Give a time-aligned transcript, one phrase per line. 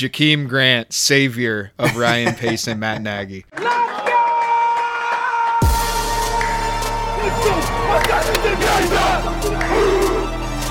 [0.00, 3.44] Jakeem Grant, savior of Ryan Pace and Matt Nagy.
[3.52, 3.68] Let's go!
[7.20, 7.52] Let's go!
[7.84, 8.40] What got you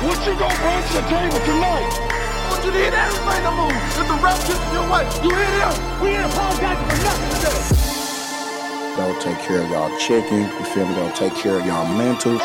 [0.02, 1.94] What you gonna bring to the table tonight?
[1.94, 3.78] I want you to hit everything to move.
[4.02, 5.78] If the ref gets your way, you hit him.
[6.02, 7.62] We ain't apologizing for nothing today.
[8.98, 10.42] Don't take care of y'all chicken.
[10.42, 10.96] You feel me?
[10.96, 12.40] Don't take care of y'all mental.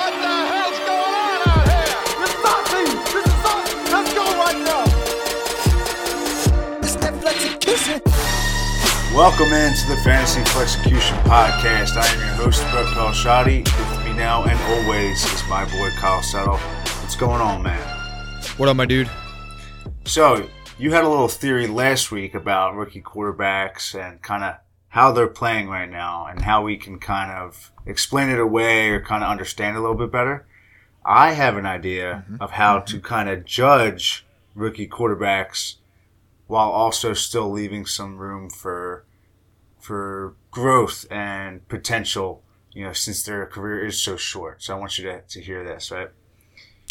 [9.15, 11.97] Welcome into the Fantasy Flexecution Podcast.
[11.97, 13.59] I am your host, Brett Pelshadi.
[13.59, 16.57] With me now and always is my boy Kyle Settle.
[16.57, 17.81] What's going on, man?
[18.57, 19.09] What up, my dude?
[20.05, 20.51] So,
[20.81, 24.57] you had a little theory last week about rookie quarterbacks and kind of
[24.89, 29.01] how they're playing right now and how we can kind of explain it away or
[29.01, 30.45] kind of understand it a little bit better.
[31.07, 32.43] I have an idea mm-hmm.
[32.43, 32.87] of how mm-hmm.
[32.87, 35.77] to kind of judge rookie quarterbacks
[36.47, 39.05] while also still leaving some room for
[39.81, 42.43] for growth and potential,
[42.73, 44.63] you know, since their career is so short.
[44.63, 46.09] So I want you to, to hear this, right?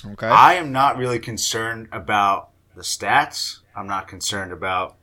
[0.06, 0.28] Okay.
[0.28, 3.60] I am not really concerned about the stats.
[3.76, 4.98] I'm not concerned about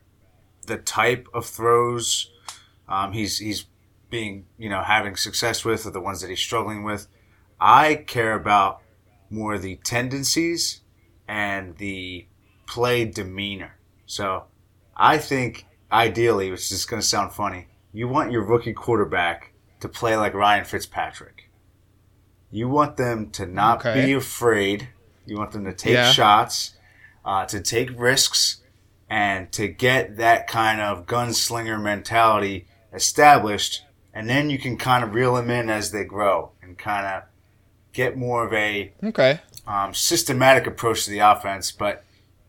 [0.67, 2.31] the type of throws
[2.91, 3.65] um, he's he's
[4.09, 7.07] being you know having success with or the ones that he's struggling with.
[7.59, 8.81] I care about
[9.29, 10.81] more the tendencies
[11.27, 12.27] and the
[12.67, 13.77] play demeanor.
[14.11, 14.43] So
[14.97, 19.87] I think ideally, which is going to sound funny, you want your rookie quarterback to
[19.87, 21.49] play like Ryan Fitzpatrick.
[22.51, 24.05] You want them to not Okay.
[24.07, 24.89] be afraid.
[25.25, 26.11] You want them to take Yeah.
[26.11, 26.73] shots,
[27.23, 28.57] uh, to take risks,
[29.09, 33.85] and to get that kind of gunslinger mentality established.
[34.13, 37.23] And then you can kind of reel them in as they grow and kind of
[37.93, 39.39] get more of a okay.
[39.65, 42.03] um, systematic approach to the offense, but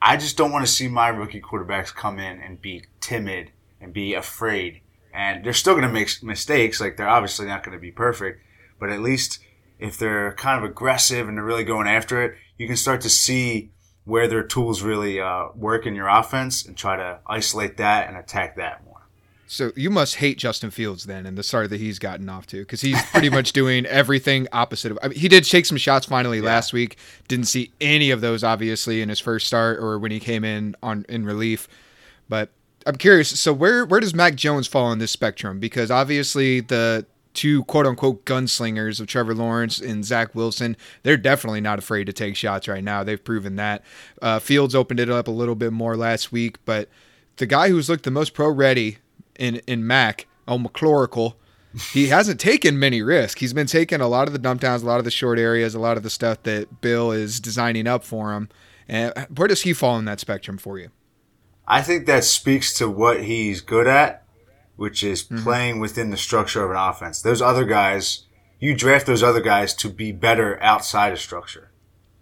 [0.04, 3.92] I just don't want to see my rookie quarterbacks come in and be timid and
[3.92, 4.80] be afraid.
[5.14, 6.80] And they're still going to make mistakes.
[6.80, 8.40] Like they're obviously not going to be perfect,
[8.80, 9.38] but at least
[9.78, 13.10] if they're kind of aggressive and they're really going after it, you can start to
[13.10, 13.70] see
[14.04, 18.16] where their tools really uh, work in your offense and try to isolate that and
[18.16, 18.91] attack that more.
[19.52, 22.60] So you must hate Justin Fields then, and the start that he's gotten off to,
[22.60, 24.98] because he's pretty much doing everything opposite of.
[25.02, 26.96] I mean, he did take some shots finally last week.
[27.28, 30.74] Didn't see any of those obviously in his first start or when he came in
[30.82, 31.68] on in relief.
[32.30, 32.48] But
[32.86, 33.38] I'm curious.
[33.38, 35.60] So where where does Mac Jones fall on this spectrum?
[35.60, 41.60] Because obviously the two quote unquote gunslingers of Trevor Lawrence and Zach Wilson, they're definitely
[41.60, 43.04] not afraid to take shots right now.
[43.04, 43.84] They've proven that.
[44.22, 46.88] Uh, Fields opened it up a little bit more last week, but
[47.36, 48.96] the guy who's looked the most pro ready
[49.38, 51.34] in in Mac, oh McClorical,
[51.92, 53.40] he hasn't taken many risks.
[53.40, 55.74] He's been taking a lot of the dump downs, a lot of the short areas,
[55.74, 58.48] a lot of the stuff that Bill is designing up for him.
[58.88, 60.90] And where does he fall in that spectrum for you?
[61.66, 64.24] I think that speaks to what he's good at,
[64.76, 65.42] which is mm-hmm.
[65.42, 67.22] playing within the structure of an offense.
[67.22, 68.24] Those other guys,
[68.58, 71.70] you draft those other guys to be better outside of structure.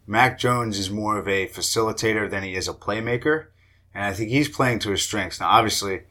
[0.07, 3.47] Mac Jones is more of a facilitator than he is a playmaker,
[3.95, 5.41] and I think he's playing to his strengths.
[5.41, 6.03] Now, obviously,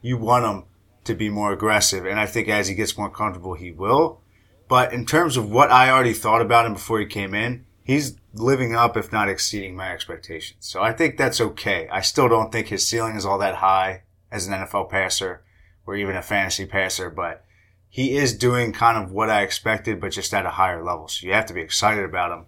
[0.00, 0.64] you want him
[1.04, 4.20] to be more aggressive, and I think as he gets more comfortable, he will.
[4.68, 8.16] But in terms of what I already thought about him before he came in, he's
[8.34, 10.58] living up, if not exceeding my expectations.
[10.60, 11.88] So I think that's okay.
[11.90, 15.42] I still don't think his ceiling is all that high as an NFL passer
[15.86, 17.44] or even a fantasy passer, but
[17.88, 21.08] he is doing kind of what I expected, but just at a higher level.
[21.08, 22.44] So you have to be excited about him,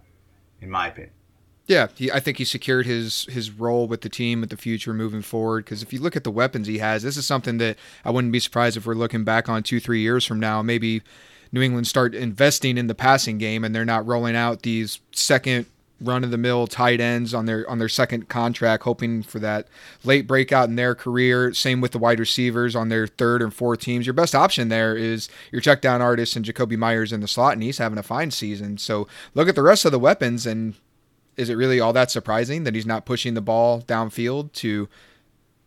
[0.61, 1.13] in my opinion.
[1.67, 4.93] Yeah, he, I think he secured his his role with the team with the future
[4.93, 5.65] moving forward.
[5.65, 8.33] Because if you look at the weapons he has, this is something that I wouldn't
[8.33, 10.61] be surprised if we're looking back on two, three years from now.
[10.61, 11.01] Maybe
[11.51, 15.65] New England start investing in the passing game, and they're not rolling out these second
[16.01, 19.67] run of the mill tight ends on their on their second contract, hoping for that
[20.03, 21.53] late breakout in their career.
[21.53, 24.05] Same with the wide receivers on their third and fourth teams.
[24.05, 27.53] Your best option there is your check down artist and Jakobi Meyers in the slot,
[27.53, 28.77] and he's having a fine season.
[28.77, 30.73] So look at the rest of the weapons and
[31.37, 34.89] is it really all that surprising that he's not pushing the ball downfield to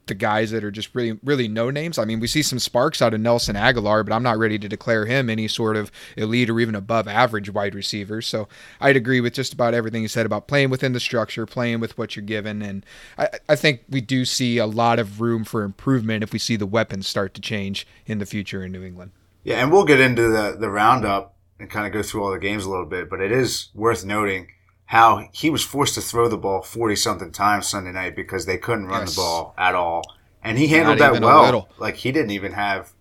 [0.06, 1.98] the guys that are just really really no names?
[1.98, 4.68] I mean, we see some sparks out of Nelson Agholor, but I'm not ready to
[4.68, 8.20] declare him any sort of elite or even above average wide receiver.
[8.20, 8.46] So
[8.80, 11.96] I'd agree with just about everything you said about playing within the structure, playing with
[11.96, 12.84] what you're given, and
[13.16, 16.56] I, I think we do see a lot of room for improvement if we see
[16.56, 19.12] the weapons start to change in the future in New England.
[19.42, 22.38] Yeah, and we'll get into the, the roundup and kind of go through all the
[22.38, 24.48] games a little bit, but it is worth noting
[24.86, 28.58] how he was forced to throw the ball 40 something times Sunday night because they
[28.58, 29.14] couldn't run Yes.
[29.14, 30.02] the ball at all.
[30.42, 31.68] And he handled Not that well.
[31.78, 32.92] Like he didn't even have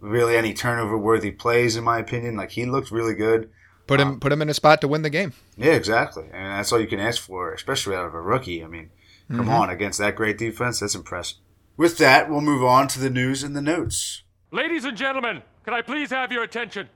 [0.00, 2.36] really any turnover worthy plays in my opinion.
[2.36, 3.48] Like he looked really good.
[3.86, 5.32] Put him put him in a spot to win the game.
[5.56, 6.24] Yeah, exactly.
[6.32, 8.62] And that's all you can ask for, especially out of a rookie.
[8.64, 8.90] I mean,
[9.28, 9.48] come Mm-hmm.
[9.50, 11.38] on, against that great defense, that's impressive.
[11.76, 14.22] With that, we'll move on to the news and the notes.
[14.50, 16.88] Ladies and gentlemen, can I please have your attention?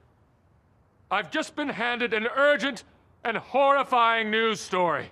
[1.10, 2.82] I've just been handed an urgent
[3.25, 5.11] and horrifying news story.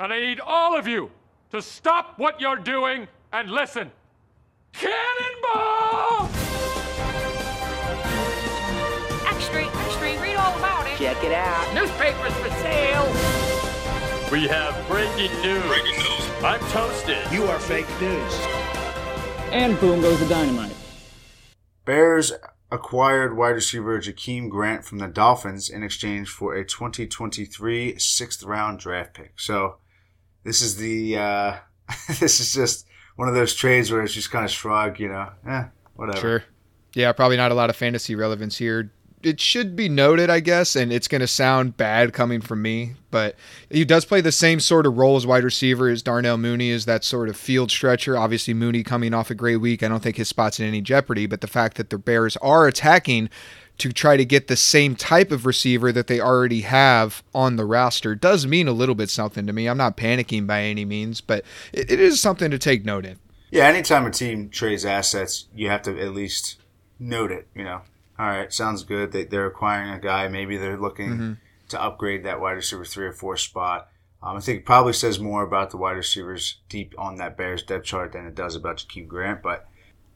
[0.00, 1.10] And I need all of you
[1.50, 3.90] to stop what you're doing and listen.
[4.72, 6.28] Cannonball!
[9.26, 10.96] Extra, extra, read all about it.
[10.98, 11.74] Check it out.
[11.74, 13.04] Newspapers for sale.
[14.32, 15.64] We have breaking news.
[15.66, 16.30] Breaking news.
[16.42, 17.30] I'm toasted.
[17.30, 18.34] You are fake news.
[19.52, 20.74] And boom goes the dynamite.
[21.84, 22.32] Bears
[22.74, 28.80] acquired wide receiver Jakeem Grant from the Dolphins in exchange for a 2023 sixth round
[28.80, 29.38] draft pick.
[29.38, 29.76] So
[30.42, 31.56] this is the uh,
[32.20, 32.86] this is just
[33.16, 36.20] one of those trades where it's just kind of shrug, you know, eh, whatever.
[36.20, 36.44] Sure.
[36.94, 38.92] Yeah, probably not a lot of fantasy relevance here.
[39.24, 42.94] It should be noted, I guess, and it's going to sound bad coming from me,
[43.10, 43.36] but
[43.70, 46.84] he does play the same sort of role as wide receiver as Darnell Mooney is
[46.84, 48.18] that sort of field stretcher.
[48.18, 49.82] Obviously, Mooney coming off a great week.
[49.82, 52.66] I don't think his spot's in any jeopardy, but the fact that the Bears are
[52.66, 53.30] attacking
[53.78, 57.64] to try to get the same type of receiver that they already have on the
[57.64, 59.68] roster does mean a little bit something to me.
[59.68, 63.18] I'm not panicking by any means, but it, it is something to take note in.
[63.50, 66.56] Yeah, anytime a team trades assets, you have to at least
[66.98, 67.82] note it, you know.
[68.18, 69.12] All right, sounds good.
[69.12, 70.28] They, they're acquiring a guy.
[70.28, 71.32] Maybe they're looking Mm-hmm.
[71.70, 73.88] to upgrade that wide receiver three or four spot.
[74.22, 77.62] Um, I think it probably says more about the wide receivers deep on that Bears
[77.62, 79.66] depth chart than it does about Jakeem Grant, but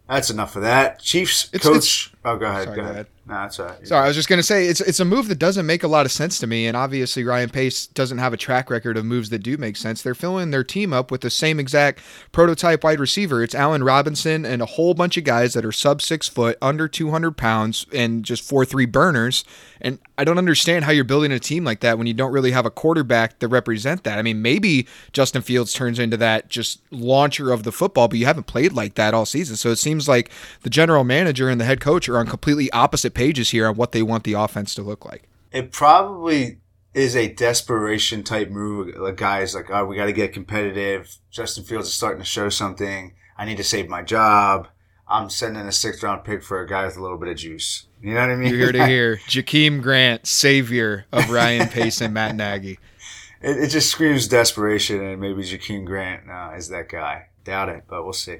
[0.09, 1.01] that's enough of that.
[1.01, 2.15] Chiefs It's- coach.
[2.25, 2.65] oh, go ahead.
[2.65, 2.95] Sorry, go go ahead.
[2.95, 3.07] ahead.
[3.29, 3.87] That's right.
[3.87, 6.07] Sorry, I was just gonna say it's it's a move that doesn't make a lot
[6.07, 9.29] of sense to me, and obviously Ryan Pace doesn't have a track record of moves
[9.29, 10.01] that do make sense.
[10.01, 12.01] They're filling their team up with the same exact
[12.33, 13.43] prototype wide receiver.
[13.43, 16.89] It's Allen Robinson and a whole bunch of guys that are sub six foot, under
[16.89, 19.45] two hundred pounds, and just four three burners.
[19.81, 22.51] And I don't understand how you're building a team like that when you don't really
[22.51, 24.19] have a quarterback to represent that.
[24.19, 28.27] I mean, maybe Justin Fields turns into that just launcher of the football, but you
[28.27, 29.55] haven't played like that all season.
[29.57, 30.31] So it seems like
[30.63, 33.93] the general manager and the head coach are on completely opposite pages here on what
[33.93, 35.29] they want the offense to look like.
[35.53, 36.61] it probably
[36.95, 38.95] is a desperation type move.
[38.97, 41.17] Like guys, like, oh, we got to get competitive.
[41.31, 43.15] Justin Fields is starting to show something.
[43.37, 44.69] I need to save my job.
[45.07, 47.87] I'm sending a sixth round pick for a guy with a little bit of juice.
[48.03, 48.51] You know what I mean?
[48.51, 52.79] You're here to hear Jakeem Grant, savior of Ryan Pace and Matt Nagy.
[53.41, 57.29] it, it just screams desperation, and maybe Jakeem Grant uh, is that guy.
[57.45, 58.39] Doubt it, but we'll see.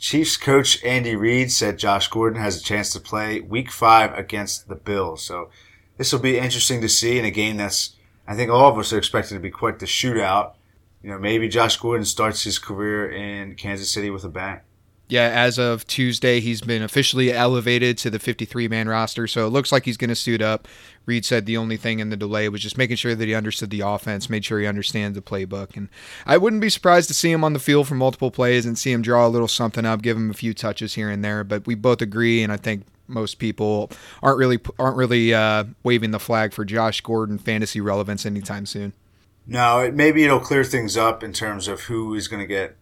[0.00, 4.66] Chiefs coach Andy Reid said Josh Gordon has a chance to play Week Five against
[4.66, 5.22] the Bills.
[5.22, 5.50] So
[5.98, 8.94] this will be interesting to see in a game that's I think all of us
[8.94, 10.54] are expecting to be quite the shootout.
[11.02, 14.60] You know, maybe Josh Gordon starts his career in Kansas City with a bang.
[15.10, 19.26] Yeah, as of Tuesday, he's been officially elevated to the 53 man roster.
[19.26, 20.68] So it looks like he's going to suit up.
[21.04, 23.70] Reid said the only thing in the delay was just making sure that he understood
[23.70, 25.76] the offense, made sure he understands the playbook.
[25.76, 25.88] And
[26.26, 28.92] I wouldn't be surprised to see him on the field for multiple plays and see
[28.92, 31.42] him draw a little something up, give him a few touches here and there.
[31.42, 33.90] But we both agree, and I think most people
[34.22, 38.92] aren't really aren't really uh, waving the flag for Josh Gordon fantasy relevance anytime soon.
[39.46, 42.76] No, it, maybe it'll clear things up in terms of who is going to get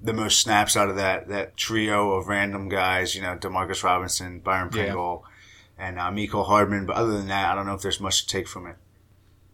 [0.00, 3.14] the most snaps out of that that trio of random guys.
[3.14, 4.84] You know, Demarcus Robinson, Byron Yeah.
[4.84, 5.24] Pringle,
[5.78, 6.86] and uh, Mecole Hardman.
[6.86, 8.76] But other than that, I don't know if there's much to take from it.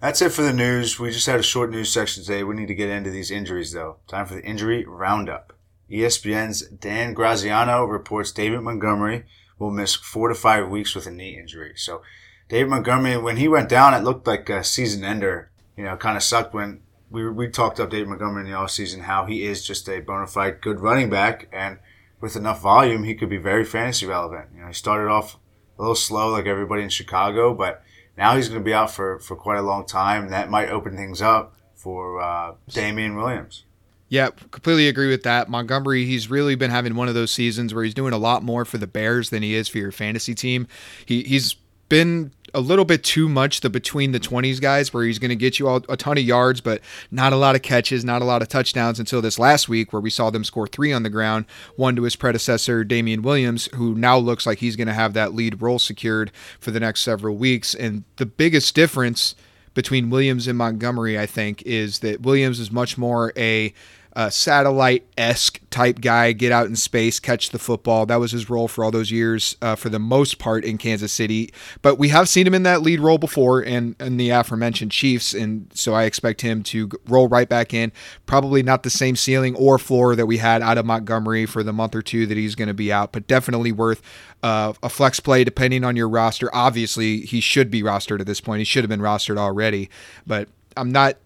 [0.00, 0.98] That's it for the news.
[0.98, 2.42] We just had a short news section today.
[2.42, 3.98] We need to get into these injuries, though.
[4.08, 5.52] Time for the injury roundup.
[5.88, 9.24] ESPN's Dan Graziano reports David Montgomery
[9.60, 11.74] will miss four to five weeks with a knee injury.
[11.76, 12.02] So,
[12.48, 15.50] David Montgomery, when he went down, it looked like a season ender.
[15.76, 16.80] You know, kind of sucked when
[17.12, 20.26] we, we talked up David Montgomery in the offseason, how he is just a bona
[20.26, 21.48] fide good running back.
[21.52, 21.78] And
[22.20, 24.48] with enough volume, he could be very fantasy relevant.
[24.54, 25.38] You know, he started off
[25.78, 27.82] a little slow like everybody in Chicago, but
[28.16, 30.24] now he's going to be out for, for quite a long time.
[30.24, 33.64] And that might open things up for uh, Damien Williams.
[34.08, 35.48] Yeah, completely agree with that.
[35.48, 38.64] Montgomery, he's really been having one of those seasons where he's doing a lot more
[38.64, 40.68] for the Bears than he is for your fantasy team.
[41.06, 41.56] He he's
[41.88, 45.36] been a little bit too much the between the 20s guys where he's going to
[45.36, 46.80] get you all, a ton of yards but
[47.10, 50.02] not a lot of catches, not a lot of touchdowns until this last week where
[50.02, 53.94] we saw them score 3 on the ground, one to his predecessor Damien Williams who
[53.94, 56.30] now looks like he's going to have that lead role secured
[56.60, 57.74] for the next several weeks.
[57.74, 59.34] And the biggest difference
[59.74, 63.72] between Williams and Montgomery, I think, is that Williams is much more a,
[64.14, 68.06] uh satellite esque type guy, get out in space, catch the football.
[68.06, 71.12] That was his role for all those years, uh, for the most part in Kansas
[71.12, 71.52] City.
[71.80, 75.34] But we have seen him in that lead role before, and in the aforementioned Chiefs,
[75.34, 77.92] and so I expect him to roll right back in.
[78.26, 81.72] Probably not the same ceiling or floor that we had out of Montgomery for the
[81.72, 84.02] month or two that he's going to be out, but definitely worth
[84.42, 86.50] uh, a flex play depending on your roster.
[86.54, 88.58] Obviously, he should be rostered at this point.
[88.58, 89.88] He should have been rostered already,
[90.26, 91.16] but I'm not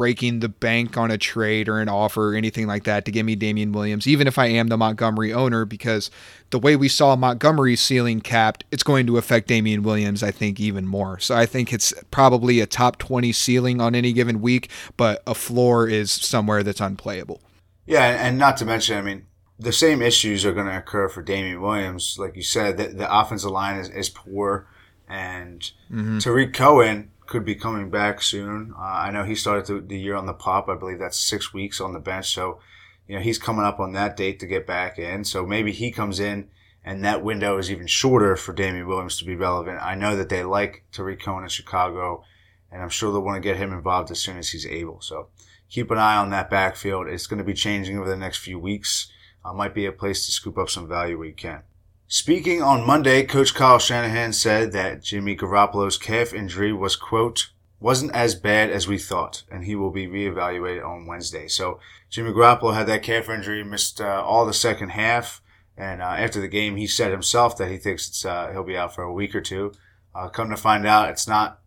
[0.00, 3.26] breaking the bank on a trade or an offer or anything like that to give
[3.26, 6.10] me Damien Williams, even if I am the Montgomery owner, because
[6.48, 10.58] the way we saw Montgomery's ceiling capped, it's going to affect Damien Williams, I think,
[10.58, 11.18] even more.
[11.18, 15.34] So I think it's probably a top 20 ceiling on any given week, but a
[15.34, 17.42] floor is somewhere that's unplayable.
[17.84, 19.26] Yeah, and not to mention, I mean,
[19.58, 22.16] the same issues are going to occur for Damien Williams.
[22.18, 24.66] Like you said, the, the offensive line is, is poor,
[25.06, 25.60] and
[25.92, 26.20] mm-hmm.
[26.20, 28.74] Tarik Cohen could be coming back soon.
[28.76, 30.68] Uh, I know he started the, the, year on the PUP.
[30.68, 32.34] I believe that's six weeks on the bench.
[32.34, 32.58] So,
[33.06, 35.24] you know, he's coming up on that date to get back in.
[35.24, 36.50] So maybe he comes in
[36.84, 39.78] and that window is even shorter for Damien Williams to be relevant.
[39.80, 42.24] I know that they like Tarik Cohen in Chicago,
[42.72, 45.00] and I'm sure they'll want to get him involved as soon as he's able.
[45.00, 45.28] So
[45.68, 47.06] keep an eye on that backfield.
[47.06, 49.12] It's going to be changing over the next few weeks.
[49.44, 51.62] Uh, might be a place to scoop up some value where you can.
[52.12, 58.12] Speaking on Monday, Coach Kyle Shanahan said that Jimmy Garoppolo's calf injury was, quote, wasn't
[58.16, 61.46] as bad as we thought, and he will be reevaluated on Wednesday.
[61.46, 65.40] So Jimmy Garoppolo had that calf injury, missed uh, all the second half,
[65.76, 68.92] and uh, after the game, he said himself that he thinks uh, he'll be out
[68.92, 69.72] for a week or two.
[70.12, 71.60] Uh, come to find out, it's not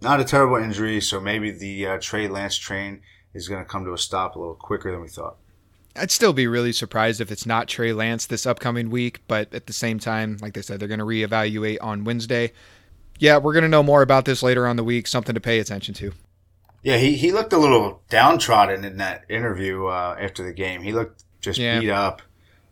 [0.00, 3.02] not a terrible injury, so maybe the uh, Trey Lance train
[3.34, 5.36] is going to come to a stop a little quicker than we thought.
[5.96, 9.66] I'd still be really surprised if it's not Trey Lance this upcoming week, but at
[9.66, 12.52] the same time, like they said, they're going to reevaluate on Wednesday.
[13.18, 15.58] Yeah, we're going to know more about this later on the week, something to pay
[15.58, 16.12] attention to.
[16.82, 20.82] Yeah, he, he looked a little downtrodden in that interview uh, after the game.
[20.82, 21.80] He looked just yeah.
[21.80, 22.22] beat up.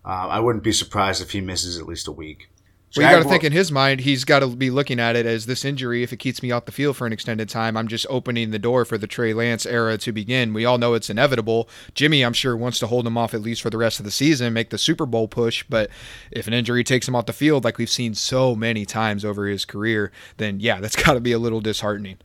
[0.04, 2.48] Uh, I wouldn't be surprised if he misses at least a week.
[2.96, 5.26] Well, you got to think in his mind, he's got to be looking at it
[5.26, 6.02] as this injury.
[6.02, 8.58] If it keeps me off the field for an extended time, I'm just opening the
[8.58, 10.54] door for the Trey Lance era to begin.
[10.54, 11.68] We all know it's inevitable.
[11.94, 14.10] Jimmy, I'm sure, wants to hold him off at least for the rest of the
[14.10, 15.64] season, make the Super Bowl push.
[15.68, 15.90] But
[16.30, 19.46] if an injury takes him off the field, like we've seen so many times over
[19.46, 22.16] his career, then yeah, that's got to be a little disheartening.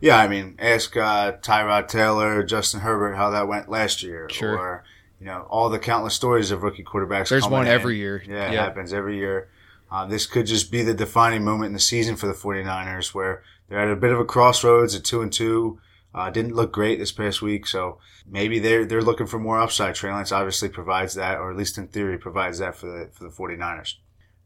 [0.00, 4.56] Yeah, I mean, ask uh, Tyrod Taylor, Justin Herbert how that went last year, sure.
[4.56, 4.84] or
[5.20, 7.28] you know, all the countless stories of rookie quarterbacks.
[7.28, 7.72] There's one in.
[7.72, 8.22] every year.
[8.26, 9.48] Yeah, it happens every year.
[9.90, 13.42] Uh, this could just be the defining moment in the season for the 49ers where
[13.68, 15.80] they're at a bit of a crossroads at two and two.
[16.14, 19.94] Uh, didn't look great this past week, so maybe they're they're looking for more upside.
[19.94, 23.24] Trey Lance obviously provides that, or at least in theory provides that for the for
[23.24, 23.94] the 49ers.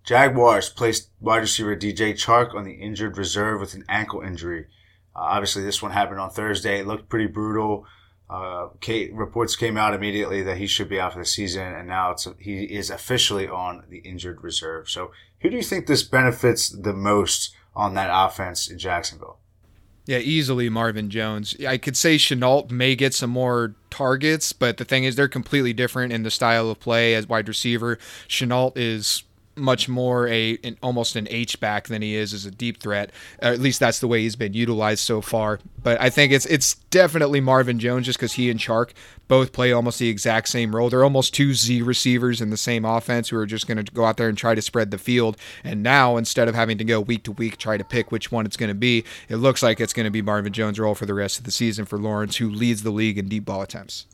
[0.04, 4.66] Jaguars placed wide receiver DJ Chark on the injured reserve with an ankle injury.
[5.14, 6.80] Uh, obviously, this one happened on Thursday.
[6.80, 7.87] It looked pretty brutal.
[8.28, 11.87] Uh, Kate, reports came out immediately that he should be out for the season, and
[11.87, 14.88] now he is officially on the injured reserve.
[14.88, 19.38] So, who do you think this benefits the most on that offense in Jacksonville?
[20.06, 21.56] Yeah, easily Marvin Jones.
[21.66, 25.72] I could say Shenault may get some more targets, but the thing is, they're completely
[25.72, 27.99] different in the style of play as wide receiver.
[28.28, 29.22] Shenault is
[29.56, 33.11] much more a an, almost an H back than he is as a deep threat.
[33.40, 35.61] Or at least that's the way he's been utilized so far.
[35.82, 38.90] But I think it's it's definitely Marvin Jones just because he and Chark
[39.28, 40.90] both play almost the exact same role.
[40.90, 44.04] They're almost two Z receivers in the same offense who are just going to go
[44.04, 45.37] out there and try to spread the field.
[45.64, 48.47] And now instead of having to go week to week try to pick which one
[48.47, 51.06] it's going to be, it looks like it's going to be Marvin Jones' role for
[51.06, 54.06] the rest of the season for Lawrence, who leads the league in deep ball attempts.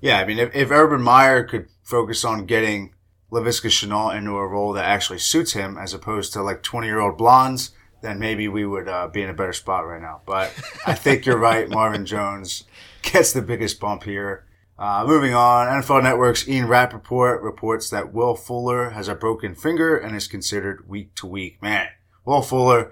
[0.00, 2.92] Yeah, I mean, if, if Urban Meyer could focus on getting
[3.30, 7.00] Laviska Shenault into a role that actually suits him as opposed to like 20 year
[7.00, 7.70] old blondes,
[8.02, 10.22] then maybe we would uh, be in a better spot right now.
[10.26, 10.52] But
[10.86, 11.68] I think you're right.
[11.68, 12.64] Marvin Jones
[13.02, 14.46] gets the biggest bump here.
[14.78, 19.96] Uh, moving on, NFL Network's Ian Rapoport reports that Will Fuller has a broken finger
[19.96, 21.60] and is considered week to week.
[21.60, 21.88] Man,
[22.24, 22.90] Will Fuller,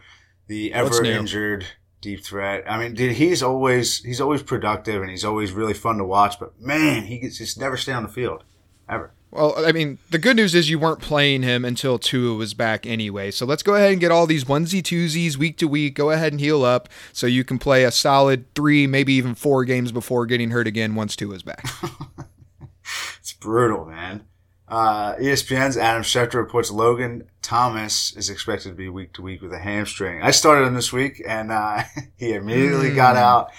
[0.49, 1.65] the ever injured
[2.03, 2.65] deep threat.
[2.69, 6.39] I mean, dude, he's always he's always productive and he's always really fun to watch.
[6.39, 8.45] But man, he gets just never stay on the field
[8.87, 9.13] ever.
[9.31, 12.87] Well, I mean, the good news is you weren't playing him until Tua was back
[12.87, 13.31] anyway.
[13.31, 15.95] So let's go ahead and get all these onesie twosies week to week.
[15.95, 19.67] Go ahead and heal up so you can play a solid three, maybe even four
[19.67, 21.67] games before getting hurt again once Tua's back.
[23.19, 24.25] it's brutal, man.
[24.67, 29.53] Uh, ESPN's Adam Schefter reports Logan Thomas is expected to be week to week with
[29.53, 30.23] a hamstring.
[30.23, 31.83] I started him this week, and uh,
[32.17, 32.97] he immediately mm.
[32.97, 33.51] got out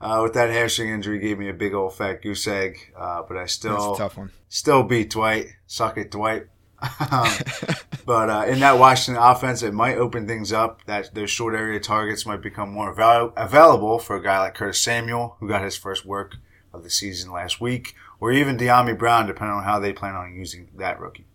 [0.00, 2.92] uh, with that hamstring injury, gave me a big old fat goose egg.
[2.96, 4.30] Uh, but I still tough one.
[4.48, 5.48] Still beat Dwight.
[5.66, 6.46] Suck it, Dwight.
[7.10, 7.28] um,
[8.06, 10.84] but uh, in that Washington offense, it might open things up.
[10.86, 14.80] That those short area targets might become more avail- available for a guy like Curtis
[14.80, 16.36] Samuel, who got his first work
[16.72, 20.34] of the season last week, or even Dyami Brown, depending on how they plan on
[20.34, 21.26] using that rookie.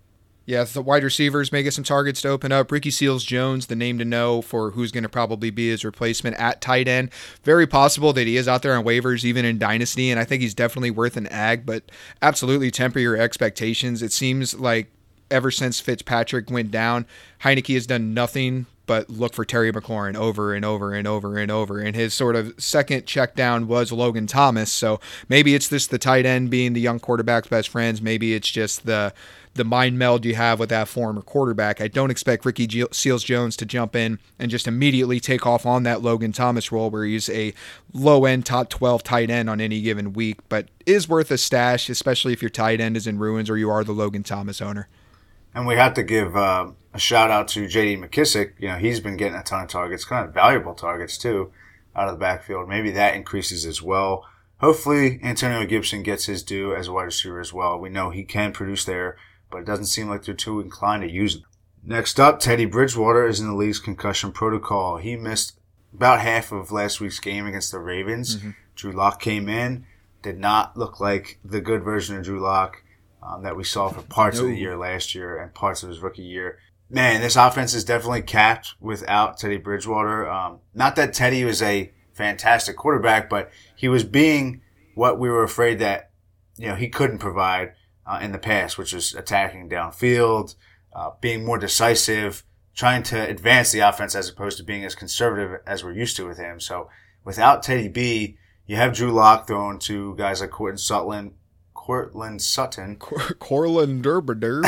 [0.45, 2.69] Yeah, the wide receivers may get some targets to open up.
[2.69, 6.35] Ricky Seals Jones, the name to know for who's going to probably be his replacement
[6.35, 7.12] at tight end.
[7.43, 10.41] Very possible that he is out there on waivers, even in Dynasty, and I think
[10.41, 11.83] he's definitely worth an ag, but
[12.21, 14.01] absolutely temper your expectations.
[14.01, 14.91] It seems like
[15.31, 17.05] ever since Fitzpatrick went down,
[17.41, 21.50] Heinicke has done nothing but look for Terry McLaurin over and over and over and
[21.50, 21.80] over.
[21.80, 24.72] And his sort of second check down was Logan Thomas.
[24.72, 25.00] So
[25.30, 28.02] maybe it's this the tight end being the young quarterback's best friends.
[28.02, 29.13] Maybe it's just the
[29.56, 31.80] the mind meld you have with that former quarterback.
[31.80, 35.84] I don't expect Ricky Seals Jones to jump in and just immediately take off on
[35.84, 37.54] that Logan Thomas role where he's a
[37.94, 41.88] low end top 12 tight end on any given week, but is worth a stash,
[41.90, 44.88] especially if your tight end is in ruins or you are the Logan Thomas owner.
[45.54, 48.01] And we have to give uh, a shout out to J.D.
[48.01, 48.53] McKissick.
[48.59, 51.51] You know, he's been getting a ton of targets, kind of valuable targets too,
[51.95, 52.69] out of the backfield.
[52.69, 54.25] Maybe that increases as well.
[54.59, 57.79] Hopefully, Antonio Gibson gets his due as a wide receiver as well.
[57.79, 59.17] We know he can produce there,
[59.50, 61.43] but it doesn't seem like they're too inclined to use him.
[61.85, 64.97] Next up, Teddy Bridgewater is in the league's concussion protocol.
[64.97, 65.59] He missed
[65.93, 68.38] about half of last week's game against the Ravens.
[68.38, 68.51] Mm-hmm.
[68.75, 69.85] Drew Lock came in,
[70.21, 72.83] did not look like the good version of Drew Lock
[73.21, 74.45] um, that we saw for parts no.
[74.45, 76.59] of the year last year and parts of his rookie year.
[76.93, 80.29] Man, this offense is definitely capped without Teddy Bridgewater.
[80.29, 84.62] Um, not that Teddy was a fantastic quarterback, but he was being
[84.93, 86.12] what we were afraid that
[86.55, 87.73] you know he couldn't provide
[88.05, 90.53] uh, in the past, which is attacking downfield,
[90.95, 92.43] uh, being more decisive,
[92.75, 96.27] trying to advance the offense as opposed to being as conservative as we're used to
[96.27, 96.59] with him.
[96.59, 96.89] So
[97.23, 101.33] without Teddy B, you have Drew Lock thrown to guys like Courtland Sutton,
[101.84, 102.96] Courtland Sutton.
[104.02, 104.63] Derbader.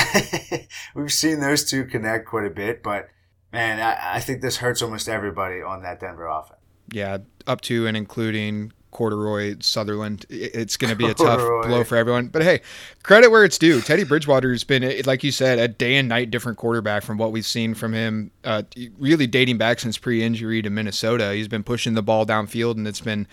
[0.95, 3.07] We've seen those two connect quite a bit, but
[3.53, 6.59] man, I, I think this hurts almost everybody on that Denver offense.
[6.91, 10.25] Yeah, up to and including Corduroy Sutherland.
[10.29, 12.27] It's going to be a tough blow for everyone.
[12.27, 12.59] But hey,
[13.01, 13.79] credit where it's due.
[13.79, 17.45] Teddy Bridgewater's been, like you said, a day and night different quarterback from what we've
[17.45, 18.63] seen from him, uh,
[18.97, 21.33] really dating back since pre-injury to Minnesota.
[21.33, 23.27] He's been pushing the ball downfield, and it's been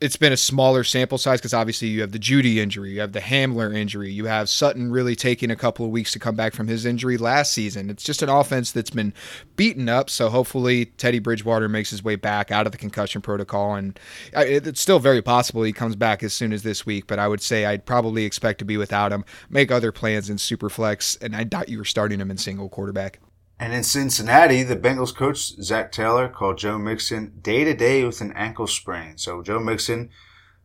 [0.00, 3.12] it's been a smaller sample size because obviously you have the Jeudy injury, you have
[3.12, 6.52] the Hamler injury, you have Sutton really taking a couple of weeks to come back
[6.52, 7.90] from his injury last season.
[7.90, 9.14] It's just an offense that's been
[9.56, 10.10] beaten up.
[10.10, 13.98] So hopefully Teddy Bridgewater makes his way back out of the concussion protocol, and
[14.36, 17.28] uh, it's still very possible he comes back as soon as this week, but I
[17.28, 19.24] would say I'd probably expect to be without him.
[19.48, 23.20] Make other plans in Superflex, and I doubt you were starting him in single quarterback.
[23.60, 28.22] And in Cincinnati, the Bengals coach Zac Taylor called Joe Mixon day to day with
[28.22, 29.18] an ankle sprain.
[29.18, 30.08] So Joe Mixon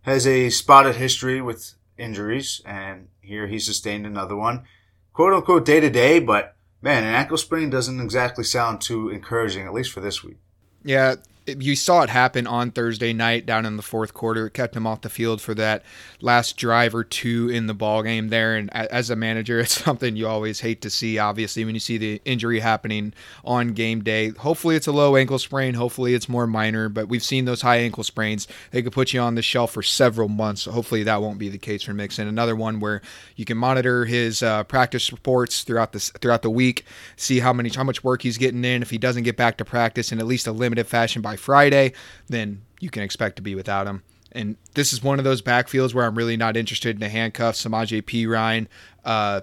[0.04, 4.64] has a spotted history with injuries, and here he sustained another one,
[5.12, 6.20] quote unquote day to day.
[6.20, 10.38] But man, an ankle sprain doesn't exactly sound too encouraging, at least for this week.
[10.82, 11.16] Yeah,
[11.48, 14.48] you saw it happen on Thursday night down in the fourth quarter.
[14.48, 15.84] It kept him off the field for that
[16.20, 18.56] last drive or two in the ball game there.
[18.56, 21.20] And as a manager, it's something you always hate to see.
[21.20, 25.38] Obviously, when you see the injury happening on game day, hopefully it's a low ankle
[25.38, 25.76] sprain.
[25.76, 26.90] Hopefully it's more minor.
[26.90, 29.84] But we've seen those high ankle sprains; they could put you on the shelf for
[29.84, 30.64] several months.
[30.64, 32.28] So hopefully that won't be the case for Mixon.
[32.28, 33.02] Another one where
[33.36, 37.70] you can monitor his uh, practice reports throughout the throughout the week, see how many
[37.70, 38.82] how much work he's getting in.
[38.82, 41.94] If he doesn't get back to practice in at least a limited fashion by Friday,
[42.28, 44.04] then you can expect to be without him.
[44.32, 47.56] And this is one of those backfields where I'm really not interested in a handcuff.
[47.56, 48.68] Perine,
[49.06, 49.42] uh,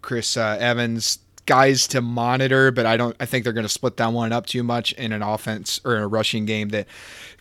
[0.00, 3.16] Chris uh, Evans, guys to monitor, but I don't.
[3.20, 5.96] I think they're going to split that one up too much in an offense or
[5.96, 6.86] in a rushing game that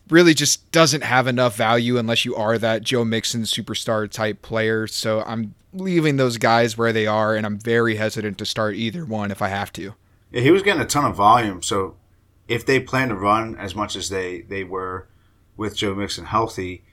[0.10, 4.86] really just doesn't have enough value unless you are that Joe Mixon superstar type player.
[4.88, 9.06] So I'm leaving those guys where they are, and I'm very hesitant to start either
[9.06, 9.96] one if I have to.
[10.32, 11.96] Yeah, he was getting a ton of volume, so
[12.52, 15.08] if they plan to run as much as they, they were
[15.56, 16.84] with Joe Mixon healthy,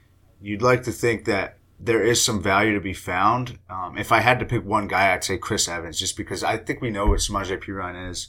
[0.40, 3.58] you'd like to think that there is some value to be found.
[3.68, 6.58] Um, if I had to pick one guy, I'd say Chris Evans, just because I
[6.58, 8.28] think we know what Samaje Perine is.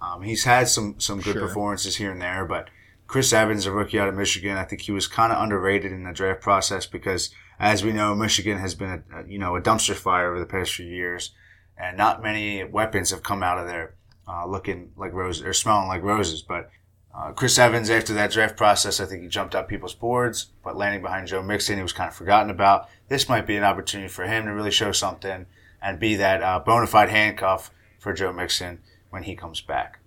[0.00, 1.46] Um, he's had some some good sure.
[1.48, 2.70] performances here and there, but
[3.06, 6.04] Chris Evans, a rookie out of Michigan, I think he was kind of underrated in
[6.04, 9.94] the draft process because, as we know, Michigan has been a, you know a dumpster
[9.94, 11.34] fire over the past few years,
[11.76, 13.96] and not many weapons have come out of there
[14.30, 16.42] uh, looking like roses or smelling like roses.
[16.42, 16.70] But
[17.14, 20.76] uh, Chris Evans, after that draft process, I think he jumped up people's boards, but
[20.76, 22.88] landing behind Joe Mixon, he was kind of forgotten about.
[23.08, 25.46] This might be an opportunity for him to really show something
[25.82, 29.98] and be that uh, bona fide handcuff for Joe Mixon when he comes back.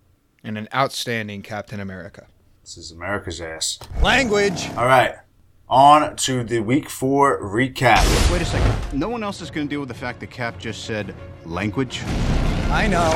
[0.42, 2.26] And an outstanding Captain America.
[2.62, 3.78] This is America's ass.
[4.00, 4.70] Language.
[4.70, 5.16] All right.
[5.68, 8.32] On to the week four recap.
[8.32, 8.98] Wait a second.
[8.98, 12.02] No one else is going to deal with the fact that Cap just said language?
[12.70, 13.10] I know.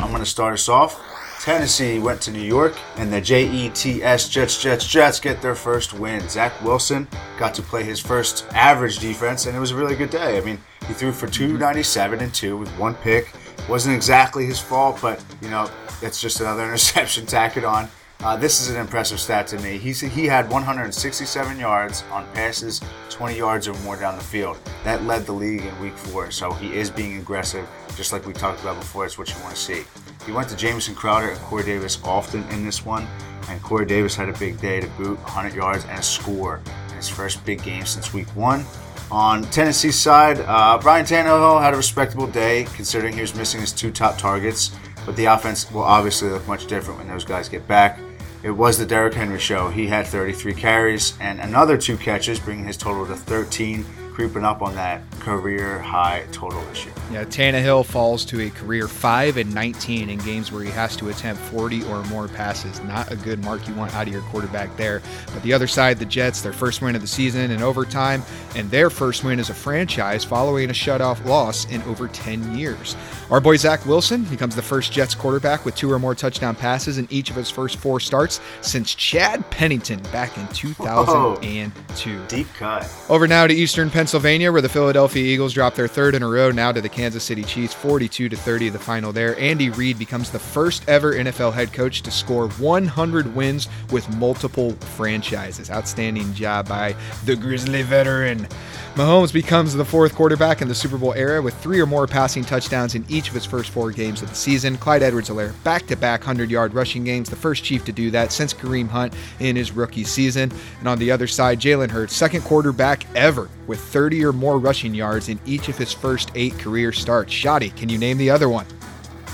[0.00, 1.00] I'm going to start us off.
[1.40, 6.28] Tennessee went to New York, and the JETS Jets Jets Jets get their first win.
[6.28, 7.06] Zach Wilson
[7.38, 10.36] got to play his first average defense, and it was a really good day.
[10.36, 11.58] I mean, he threw for mm-hmm.
[11.58, 13.32] 297 and two with one pick.
[13.68, 15.70] Wasn't exactly his fault, but you know,
[16.02, 17.88] it's just another interception tacked on.
[18.20, 19.78] Uh, this is an impressive stat to me.
[19.78, 24.58] He's, he had 167 yards on passes, 20 yards or more down the field.
[24.82, 28.32] That led the league in week four, so he is being aggressive, just like we
[28.32, 29.06] talked about before.
[29.06, 29.84] It's what you want to see.
[30.26, 33.06] He went to Jamison Crowder and Corey Davis often in this one,
[33.48, 36.96] and Corey Davis had a big day to boot 100 yards and a score in
[36.96, 38.64] his first big game since week one.
[39.12, 43.72] On Tennessee's side, uh, Ryan Tannehill had a respectable day considering he was missing his
[43.72, 44.72] two top targets,
[45.06, 48.00] but the offense will obviously look much different when those guys get back.
[48.48, 49.68] It was the Derrick Henry show.
[49.68, 53.84] He had 33 carries and another two catches, bringing his total to 13
[54.18, 56.94] creeping up on that career high total this year.
[57.12, 61.08] Yeah, Tannehill falls to a career 5 and 19 in games where he has to
[61.08, 62.82] attempt 40 or more passes.
[62.82, 65.02] Not a good mark you want out of your quarterback there.
[65.32, 68.24] But the other side, the Jets, their first win of the season in overtime,
[68.56, 72.96] and their first win as a franchise following a shutout loss in over 10 years.
[73.30, 76.98] Our boy Zach Wilson becomes the first Jets quarterback with two or more touchdown passes
[76.98, 82.24] in each of his first four starts since Chad Pennington back in 2002.
[82.26, 82.90] Deep cut.
[83.08, 86.50] Over now to Eastern Pennsylvania, where the Philadelphia Eagles drop their third in a row
[86.50, 89.38] now to the Kansas City Chiefs, 42 to 30, the final there.
[89.38, 94.72] Andy Reid becomes the first ever NFL head coach to score 100 wins with multiple
[94.96, 95.70] franchises.
[95.70, 98.48] Outstanding job by the Grizzly veteran.
[98.94, 102.44] Mahomes becomes the fourth quarterback in the Super Bowl era with three or more passing
[102.44, 104.76] touchdowns in each of his first four games of the season.
[104.76, 108.10] Clyde Edwards Helaire back to back 100 yard rushing games, the first Chief to do
[108.10, 110.50] that since Kareem Hunt in his rookie season.
[110.80, 114.94] And on the other side, Jalen Hurts, second quarterback ever with 30 or more rushing
[114.94, 117.32] yards in each of his first eight career starts.
[117.32, 118.66] Shoddy, can you name the other one?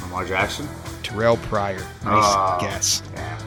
[0.03, 0.69] Lamar Jackson?
[1.03, 1.79] Terrell Pryor.
[1.79, 3.03] Nice Oh, guess.
[3.15, 3.39] Yeah.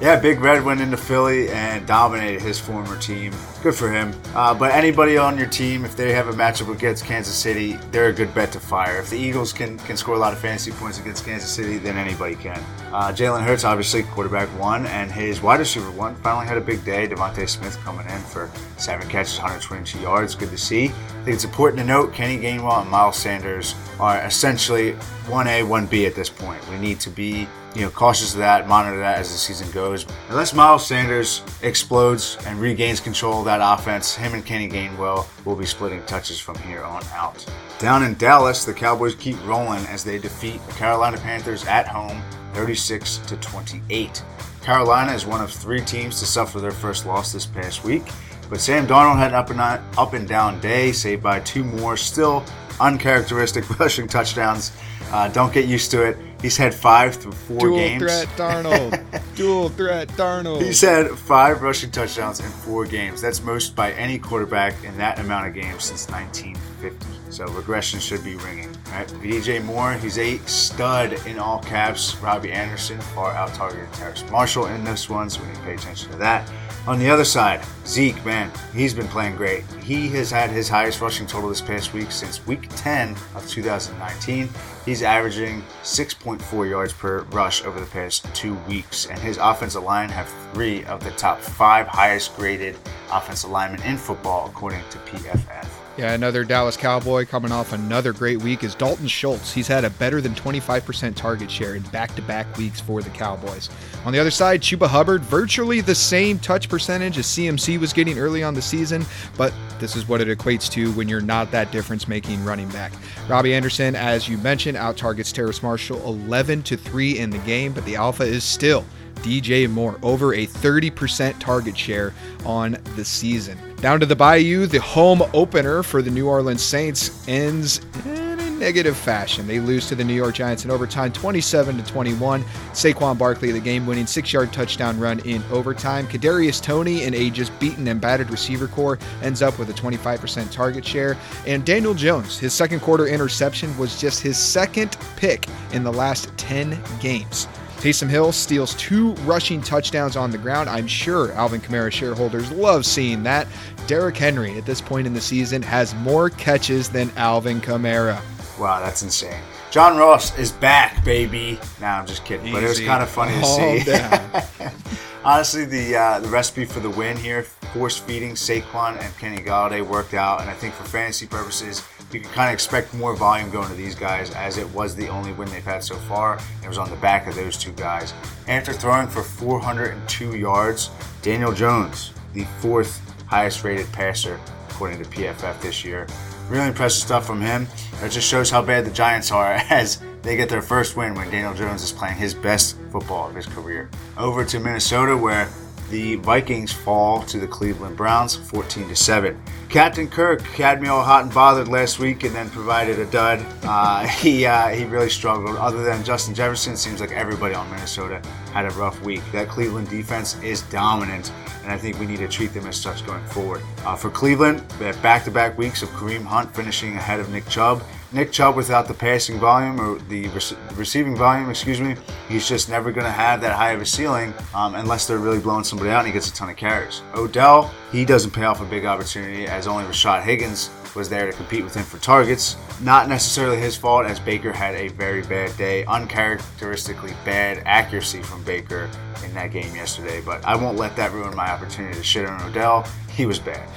[0.00, 3.32] Yeah, Big Red went into Philly and dominated his former team.
[3.64, 4.14] Good for him.
[4.32, 8.10] Uh, but anybody on your team, if they have a matchup against Kansas City, they're
[8.10, 9.00] a good bet to fire.
[9.00, 11.96] If the Eagles can, can score a lot of fantasy points against Kansas City, then
[11.96, 12.62] anybody can.
[12.92, 16.84] Uh, Jalen Hurts, obviously, quarterback one, and his wide receiver one finally had a big
[16.84, 17.08] day.
[17.08, 20.36] DeVonta Smith coming in for seven catches, 122 yards.
[20.36, 20.84] Good to see.
[20.84, 24.92] I think it's important to note Kenny Gainwell and Miles Sanders are essentially
[25.26, 26.66] 1A, 1B at this point.
[26.68, 30.04] We need to be you know, cautious of that, monitor that as the season goes.
[30.30, 35.54] Unless Miles Sanders explodes and regains control of that offense, him and Kenny Gainwell will
[35.54, 37.46] be splitting touches from here on out.
[37.78, 42.20] Down in Dallas, the Cowboys keep rolling as they defeat the Carolina Panthers at home
[42.54, 44.24] 36 to 28.
[44.60, 48.02] Carolina is one of three teams to suffer their first loss this past week,
[48.50, 49.60] but Sam Darnold had an up and,
[49.96, 52.44] up and down day, saved by two more still
[52.80, 54.72] uncharacteristic rushing touchdowns.
[55.12, 56.18] Uh, don't get used to it.
[56.40, 58.00] He's had five through four Dual games.
[58.00, 59.34] Dual threat Darnold.
[59.34, 60.62] Dual threat Darnold.
[60.62, 63.20] He's had five rushing touchdowns in four games.
[63.20, 67.32] That's most by any quarterback in that amount of games since 1950.
[67.32, 68.68] So regression should be ringing.
[68.90, 69.08] Right?
[69.08, 72.16] DJ Moore, he's a stud in all caps.
[72.16, 75.74] Robbie Anderson far out targeted Terrace Marshall in this one, so we need to pay
[75.74, 76.48] attention to that.
[76.86, 79.64] On the other side, Zeke, man, he's been playing great.
[79.82, 84.48] He has had his highest rushing total this past week since week 10 of 2019.
[84.86, 90.08] He's averaging 6.4 yards per rush over the past two weeks, and his offensive line
[90.08, 92.74] have three of the top five highest graded
[93.12, 95.77] offensive linemen in football, according to PFF.
[95.98, 99.52] Yeah, another Dallas Cowboy coming off another great week is Dalton Schultz.
[99.52, 103.10] He's had a better than 25% target share in back to back weeks for the
[103.10, 103.68] Cowboys.
[104.04, 108.16] On the other side, Chuba Hubbard, virtually the same touch percentage as CMC was getting
[108.16, 109.04] early on the season,
[109.36, 112.92] but this is what it equates to when you're not that difference making running back.
[113.28, 117.72] Robbie Anderson, as you mentioned, out targets Terrace Marshall 11 to 3 in the game,
[117.72, 118.84] but the Alpha is still
[119.16, 123.58] DJ Moore, over a 30% target share on the season.
[123.80, 128.50] Down to the Bayou, the home opener for the New Orleans Saints ends in a
[128.50, 129.46] negative fashion.
[129.46, 132.42] They lose to the New York Giants in overtime 27 to 21.
[132.72, 136.08] Saquon Barkley, the game winning six yard touchdown run in overtime.
[136.08, 140.50] Kadarius Toney, in a just beaten and battered receiver core, ends up with a 25%
[140.50, 141.16] target share.
[141.46, 146.36] And Daniel Jones, his second quarter interception was just his second pick in the last
[146.36, 147.46] 10 games.
[147.78, 150.68] Taysom Hill steals two rushing touchdowns on the ground.
[150.68, 153.46] I'm sure Alvin Kamara shareholders love seeing that.
[153.86, 158.20] Derrick Henry, at this point in the season, has more catches than Alvin Kamara.
[158.58, 159.40] Wow, that's insane.
[159.70, 161.60] John Ross is back, baby.
[161.80, 164.68] Nah, I'm just kidding, but it was kind of funny to see.
[165.24, 169.86] Honestly, the uh, the recipe for the win here, force feeding Saquon and Kenny Golladay
[169.86, 173.50] worked out, and I think for fantasy purposes, you can kind of expect more volume
[173.50, 176.38] going to these guys, as it was the only win they've had so far.
[176.62, 178.14] It was on the back of those two guys.
[178.46, 180.90] After throwing for 402 yards,
[181.20, 184.40] Daniel Jones, the fourth highest rated passer
[184.70, 186.06] according to PFF this year.
[186.48, 187.66] Really impressive stuff from him.
[188.02, 191.30] It just shows how bad the Giants are, as They get their first win when
[191.30, 193.90] Daniel Jones is playing his best football of his career.
[194.16, 195.48] Over to Minnesota, where
[195.90, 199.40] the Vikings fall to the Cleveland Browns 14 to 7.
[199.68, 203.44] Captain Kirk had me all hot and bothered last week and then provided a dud.
[203.62, 205.56] Uh, he uh, he really struggled.
[205.56, 208.22] Other than Justin Jefferson, it seems like everybody on Minnesota
[208.52, 209.22] had a rough week.
[209.32, 213.04] That Cleveland defense is dominant, and I think we need to treat them as such
[213.06, 213.62] going forward.
[213.84, 217.82] Uh, for Cleveland, they have back-to-back weeks of Kareem Hunt finishing ahead of Nick Chubb.
[218.10, 221.94] Nick Chubb without the passing volume or the rec- receiving volume, excuse me,
[222.26, 225.40] he's just never going to have that high of a ceiling um, unless they're really
[225.40, 227.02] blowing somebody out and he gets a ton of carries.
[227.14, 231.36] Odell, he doesn't pay off a big opportunity as only Rashard Higgins was there to
[231.36, 232.56] compete with him for targets.
[232.80, 238.42] Not necessarily his fault as Baker had a very bad day, uncharacteristically bad accuracy from
[238.42, 238.90] Baker
[239.22, 242.40] in that game yesterday, but I won't let that ruin my opportunity to shit on
[242.42, 242.86] Odell.
[243.10, 243.68] He was bad.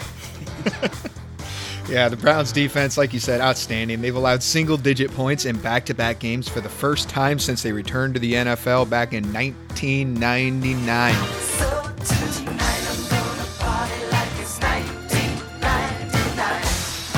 [1.90, 4.02] Yeah, the Browns defense, like you said, outstanding.
[4.02, 7.64] They've allowed single digit points in back to back games for the first time since
[7.64, 11.81] they returned to the NFL back in 1999.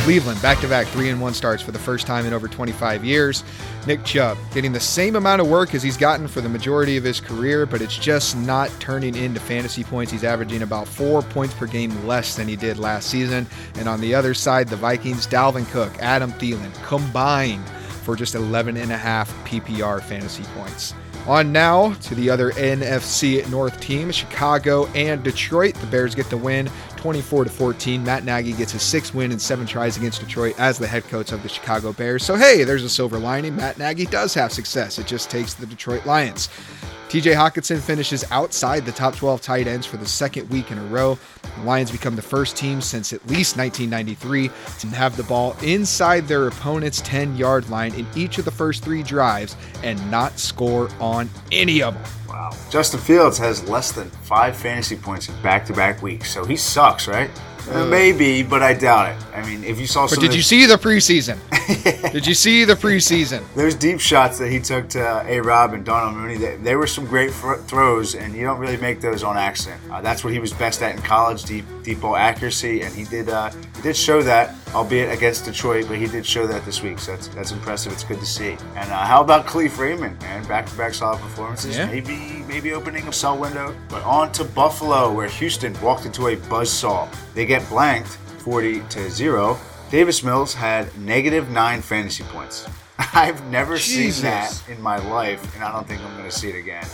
[0.03, 3.05] Cleveland back to back 3 and 1 starts for the first time in over 25
[3.05, 3.41] years.
[3.87, 7.05] Nick Chubb getting the same amount of work as he's gotten for the majority of
[7.05, 10.11] his career, but it's just not turning into fantasy points.
[10.11, 13.47] He's averaging about four points per game less than he did last season.
[13.75, 17.65] And on the other side, the Vikings, Dalvin Cook, Adam Thielen combined
[18.03, 20.93] for just 11 and a half PPR fantasy points.
[21.27, 25.75] On now to the other NFC North teams, Chicago and Detroit.
[25.75, 26.69] The Bears get the win
[27.03, 28.01] 24 to 14.
[28.01, 31.33] Matt Nagy gets his sixth win and seven tries against Detroit as the head coach
[31.33, 32.23] of the Chicago Bears.
[32.23, 33.57] So, hey, there's a silver lining.
[33.57, 34.97] Matt Nagy does have success.
[34.97, 36.47] It just takes the Detroit Lions.
[37.13, 40.83] TJ Hockenson finishes outside the top 12 tight ends for the second week in a
[40.85, 41.19] row.
[41.59, 44.49] The Lions become the first team since at least 1993
[44.79, 48.83] to have the ball inside their opponent's 10 yard line in each of the first
[48.83, 52.03] three drives and not score on any of them.
[52.27, 52.49] Wow.
[52.71, 56.55] Justin Fields has less than five fantasy points in back to back weeks, so he
[56.55, 57.29] sucks, right?
[57.71, 59.17] Uh, maybe, but I doubt it.
[59.35, 61.37] I mean, if you saw But did you see the preseason?
[62.11, 63.41] did you see the preseason?
[63.55, 66.87] those deep shots that he took to A Rob and Darnell Mooney, they, they were
[66.87, 69.81] some great fr- throws, and you don't really make those on accident.
[69.91, 73.03] Uh, that's what he was best at in college, deep deep ball accuracy, and he
[73.05, 76.81] did uh, he did show that, albeit against Detroit, but he did show that this
[76.83, 76.99] week.
[76.99, 77.91] So that's that's impressive.
[77.93, 78.57] It's good to see.
[78.75, 80.45] And uh, how about Kalif Raymond, man?
[80.45, 81.77] Back to back solid performances.
[81.77, 81.87] Yeah.
[81.87, 83.75] Maybe maybe opening a sell window.
[83.89, 87.07] But on to Buffalo, where Houston walked into a buzzsaw.
[87.33, 88.07] They get blanked
[88.39, 89.59] 40 to zero.
[89.91, 92.67] Davis Mills had negative nine fantasy points.
[93.13, 94.15] I've never Jesus.
[94.15, 96.85] seen that in my life, and I don't think I'm going to see it again.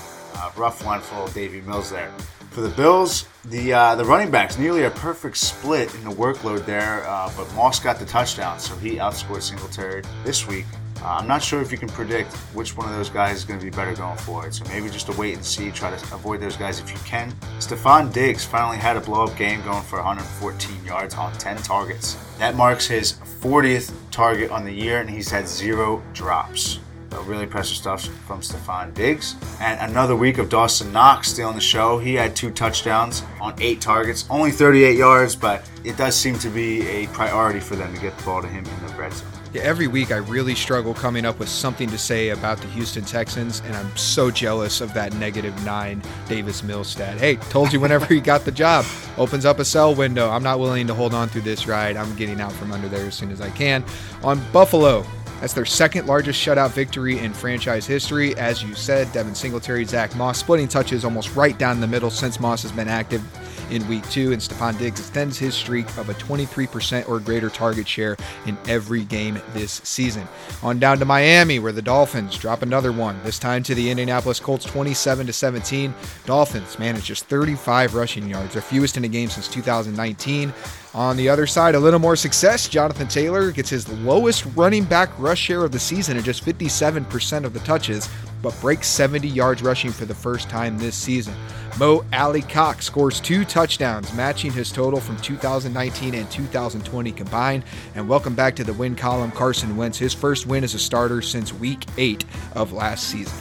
[0.55, 2.11] Rough one for Davy Mills there.
[2.51, 6.65] For the Bills, the uh, the running backs nearly a perfect split in the workload
[6.65, 10.65] there, uh, but Moss got the touchdown, so he outscored Singletary this week.
[11.01, 13.59] Uh, I'm not sure if you can predict which one of those guys is going
[13.59, 15.71] to be better going forward, so maybe just to wait and see.
[15.71, 17.31] Try to avoid those guys if you can.
[17.59, 22.17] Stefon Diggs finally had a blow up game going for 114 yards on 10 targets.
[22.37, 26.79] That marks his 40th target on the year, and he's had zero drops.
[27.25, 29.35] Really impressive stuff from Stefon Diggs.
[29.59, 31.99] And another week of Dawson Knox still on the show.
[31.99, 36.49] He had two touchdowns on eight targets, only 38 yards, but it does seem to
[36.49, 39.29] be a priority for them to get the ball to him in the red zone.
[39.51, 43.03] Yeah, every week I really struggle coming up with something to say about the Houston
[43.03, 47.17] Texans, and I'm so jealous of that negative nine Davis Mills stat.
[47.17, 48.85] Hey, told you whenever he got the job,
[49.17, 50.29] opens up a sell window.
[50.29, 51.97] I'm not willing to hold on through this ride.
[51.97, 53.83] I'm getting out from under there as soon as I can.
[54.23, 55.03] On Buffalo,
[55.39, 58.37] that's their second largest shutout victory in franchise history.
[58.37, 62.39] As you said, Devin Singletary, Zach Moss splitting touches almost right down the middle since
[62.39, 63.23] Moss has been active
[63.71, 67.87] in week two, and Stefon Diggs extends his streak of a 23% or greater target
[67.87, 70.27] share in every game this season.
[70.63, 74.39] On down to Miami, where the Dolphins drop another one, this time to the Indianapolis
[74.39, 75.93] Colts 27 to 17.
[76.25, 80.53] Dolphins manage just 35 rushing yards, their fewest in a game since 2019.
[80.95, 82.67] On the other side, a little more success.
[82.67, 87.43] Jonathan Taylor gets his lowest running back rush share of the season at just 57%
[87.43, 88.09] of the touches,
[88.41, 91.35] but breaks 70 yards rushing for the first time this season.
[91.77, 97.63] Mo Alie-Cox scores two touchdowns, matching his total from 2019 and 2020 combined.
[97.93, 101.21] And welcome back to the win column, Carson Wentz, his first win as a starter
[101.21, 103.37] since week eight of last season.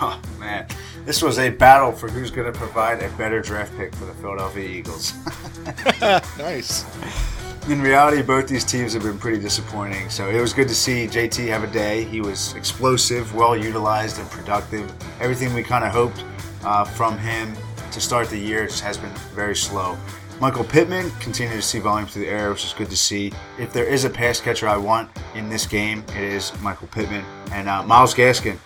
[0.00, 0.68] Oh, man.
[1.04, 4.14] This was a battle for who's going to provide a better draft pick for the
[4.14, 5.12] Philadelphia Eagles.
[6.38, 6.84] Nice.
[7.68, 10.10] In reality, both these teams have been pretty disappointing.
[10.10, 12.04] So it was good to see JT have a day.
[12.04, 14.92] He was explosive, well utilized, and productive.
[15.20, 16.22] Everything we kind of hoped
[16.62, 17.54] uh, from him
[17.92, 19.96] to start the year has been very slow.
[20.40, 23.32] Michael Pittman continued to see volume through the air, which is good to see.
[23.58, 27.24] If there is a pass catcher I want in this game, it is Michael Pittman.
[27.52, 28.58] And uh, Myles Gaskin,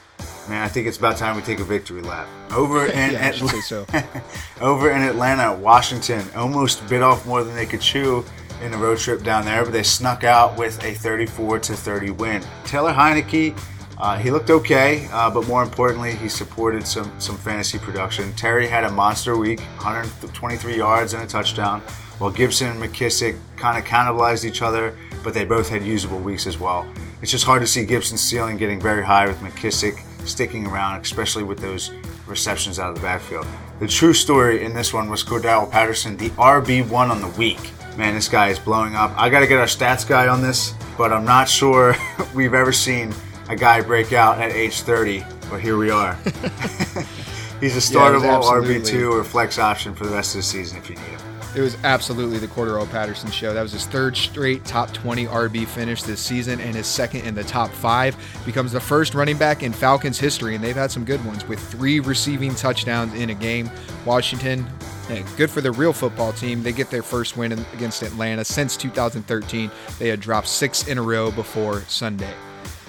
[0.48, 2.26] man, I think it's about time we take a victory lap.
[2.52, 3.86] Over in Yeah, say so.
[4.60, 8.24] over in Atlanta, Washington almost bit off more than they could chew
[8.62, 12.10] in the road trip down there, but they snuck out with a 34 to 30
[12.10, 12.42] win.
[12.64, 13.58] Taylor Heinicke,
[13.98, 18.32] uh, he looked okay, uh, but more importantly, he supported some some fantasy production.
[18.34, 21.80] Terry had a monster week, 123 yards and a touchdown,
[22.18, 26.46] while Gibson and McKissick kind of cannibalized each other, but they both had usable weeks
[26.46, 26.86] as well.
[27.22, 31.42] It's just hard to see Gibson's ceiling getting very high with McKissick sticking around, especially
[31.42, 31.90] with those
[32.26, 33.46] receptions out of the backfield.
[33.80, 37.70] The true story in this one was Cordarrelle Patterson, the RB1 on the week.
[37.96, 39.12] Man, this guy is blowing up.
[39.16, 41.96] I got to get our stats guy on this, but I'm not sure
[42.34, 43.12] we've ever seen
[43.48, 46.14] a guy break out at age 30, but here we are.
[47.60, 50.78] He's a Yeah, startable absolutely- RB2 or flex option for the rest of the season
[50.78, 51.20] if you need him.
[51.56, 53.54] It was absolutely the Cordarrelle Patterson show.
[53.54, 57.34] That was his third straight top 20 RB finish this season and his second in
[57.34, 58.16] the top five.
[58.44, 61.58] Becomes the first running back in Falcons history, and they've had some good ones with
[61.58, 63.70] three receiving touchdowns in a game.
[64.04, 64.66] Washington,
[65.08, 66.62] hey, good for the real football team.
[66.62, 69.70] They get their first win against Atlanta since 2013.
[69.98, 72.34] They had dropped six in a row before Sunday.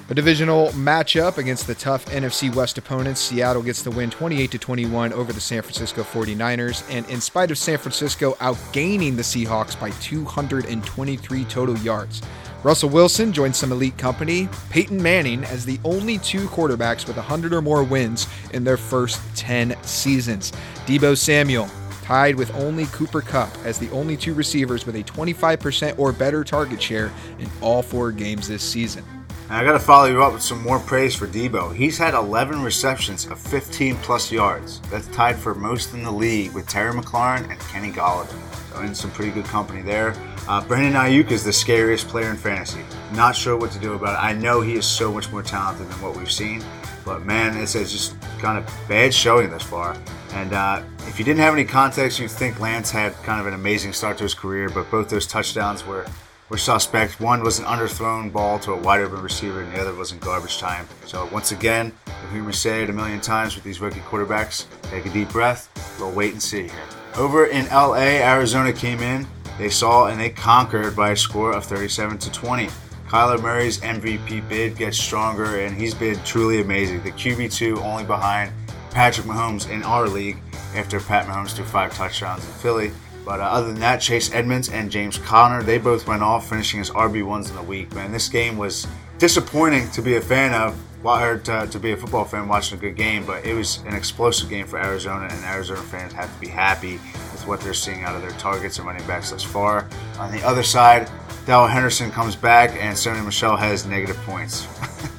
[0.09, 3.21] A divisional matchup against the tough NFC West opponents.
[3.21, 7.51] Seattle gets the win 28 to 21 over the San Francisco 49ers, and in spite
[7.51, 12.23] of San Francisco outgaining the Seahawks by 223 total yards.
[12.63, 17.53] Russell Wilson joins some elite company, Peyton Manning as the only two quarterbacks with 100
[17.53, 20.51] or more wins in their first 10 seasons.
[20.87, 21.69] Deebo Samuel
[22.01, 26.43] tied with only Cooper Kupp as the only two receivers with a 25% or better
[26.43, 29.05] target share in all four games this season.
[29.49, 31.75] And I got to follow you up with some more praise for Deebo.
[31.75, 34.79] He's had 11 receptions of 15 plus yards.
[34.91, 38.71] That's tied for most in the league with Terry McLaurin and Kenny Golladay.
[38.71, 40.13] So in some pretty good company there.
[40.47, 42.81] Uh, Brandon Aiyuk is the scariest player in fantasy.
[43.15, 44.23] Not sure what to do about it.
[44.23, 46.63] I know he is so much more talented than what we've seen,
[47.03, 49.97] but man, it's, it's just kind of bad showing thus far.
[50.33, 53.55] And uh, if you didn't have any context, you'd think Lance had kind of an
[53.55, 56.05] amazing start to his career, but both those touchdowns were
[56.49, 57.19] were suspect.
[57.19, 60.19] One was an underthrown ball to a wide open receiver, and the other was in
[60.19, 60.87] garbage time.
[61.05, 64.65] So once again, you'll hear me say it a million times with these rookie quarterbacks.
[64.89, 65.69] Take a deep breath.
[65.99, 66.85] We'll wait and see here.
[67.15, 69.27] Over in LA, Arizona came in.
[69.57, 72.67] They saw and they conquered by a score of 37 to 20.
[73.07, 77.01] Kyler Murray's MVP bid gets stronger, and he's been truly amazing.
[77.03, 78.51] The QB2 only behind
[78.91, 80.37] Patrick Mahomes in our league
[80.75, 82.91] after Pat Mahomes threw five touchdowns in Philly.
[83.25, 86.79] But uh, other than that, Chase Edmonds and James Conner, they both went off, finishing
[86.79, 87.93] as RB1s in the week.
[87.93, 91.97] Man, this game was disappointing to be a fan of, or to, to be a
[91.97, 95.45] football fan watching a good game, but it was an explosive game for Arizona, and
[95.45, 98.87] Arizona fans have to be happy with what they're seeing out of their targets and
[98.87, 99.87] running backs thus far.
[100.17, 101.09] On the other side,
[101.45, 104.67] Darrell Henderson comes back, and Sony Michel has negative points.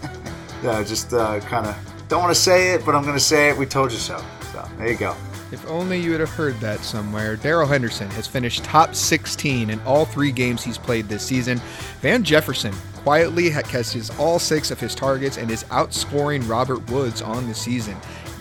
[0.63, 1.77] yeah, just uh, kind of
[2.09, 3.57] don't want to say it, but I'm going to say it.
[3.57, 4.23] We told you so.
[4.53, 5.15] So there you go.
[5.53, 7.35] If only you would have heard that somewhere.
[7.37, 11.61] Darrell Henderson has finished top 16 in all three games he's played this season.
[12.01, 17.49] Van Jefferson quietly catches all six of his targets and is outscoring Robert Woods on
[17.49, 17.97] the season.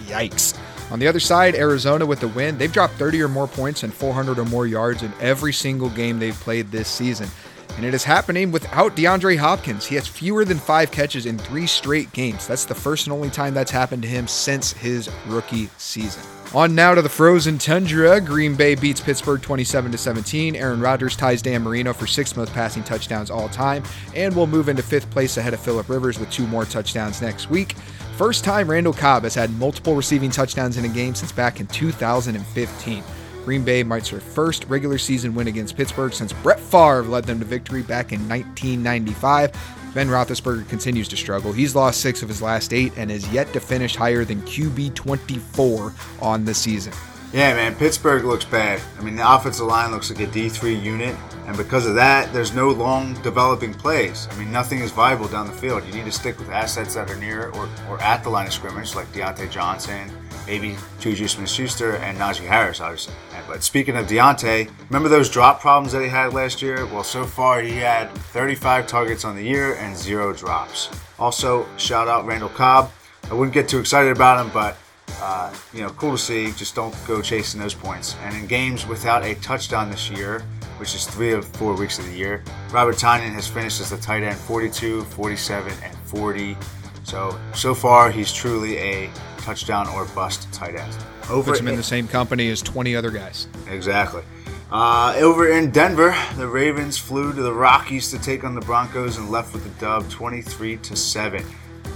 [0.06, 0.60] Yikes.
[0.92, 3.94] On the other side, Arizona with the win, they've dropped 30 or more points and
[3.94, 7.30] 400 or more yards in every single game they've played this season.
[7.78, 9.86] And it is happening without DeAndre Hopkins.
[9.86, 12.46] He has fewer than five catches in three straight games.
[12.48, 16.24] That's the first and only time that's happened to him since his rookie season.
[16.56, 18.20] On now to the frozen tundra.
[18.20, 20.56] Green Bay beats Pittsburgh 27 to 17.
[20.56, 23.84] Aaron Rodgers ties Dan Marino for sixth most passing touchdowns all time,
[24.16, 27.52] and will move into fifth place ahead of Philip Rivers with two more touchdowns next
[27.52, 27.74] week.
[28.18, 31.68] First time Randall Cobb has had multiple receiving touchdowns in a game since back in
[31.68, 33.04] 2015.
[33.46, 37.40] Green Bay marks their first regular season win against Pittsburgh since Brett Favre led them
[37.40, 39.52] to victory back in 1995.
[39.94, 41.52] Ben Roethlisberger continues to struggle.
[41.52, 44.94] He's lost six of his last eight and is yet to finish higher than QB
[44.94, 46.94] 24 on the season.
[47.32, 48.82] Yeah, man, Pittsburgh looks bad.
[48.98, 52.56] I mean, the offensive line looks like a D3 unit, and because of that, there's
[52.56, 54.28] no long developing plays.
[54.32, 55.86] I mean, nothing is viable down the field.
[55.86, 58.54] You need to stick with assets that are near or, or at the line of
[58.54, 60.10] scrimmage, like Diontae Johnson,
[60.50, 63.14] maybe Juju Smith-Schuster, and Najee Harris, obviously.
[63.48, 66.88] But speaking of Diontae, remember those drop problems that he had last year?
[66.88, 70.90] Well, so far he had 35 targets on the year and zero drops.
[71.20, 72.92] Also, shout out Randall Cobb.
[73.30, 74.76] I wouldn't get too excited about him, but
[75.22, 76.52] uh, you know, cool to see.
[76.54, 78.16] Just don't go chasing those points.
[78.24, 80.42] And in games without a touchdown this year,
[80.78, 83.98] which is three of four weeks of the year, Robert Tonyan has finished as the
[83.98, 86.58] tight end 42, 47, and 40.
[87.04, 89.10] So, so far, he's truly a
[89.40, 90.96] touchdown or bust tight end.
[91.30, 93.48] Over Puts him in in- the same company as 20 other guys.
[93.70, 94.24] Exactly.
[94.72, 99.18] Uh, over in Denver, the Ravens flew to the Rockies to take on the Broncos
[99.18, 101.44] and left with the dub 23 to 7.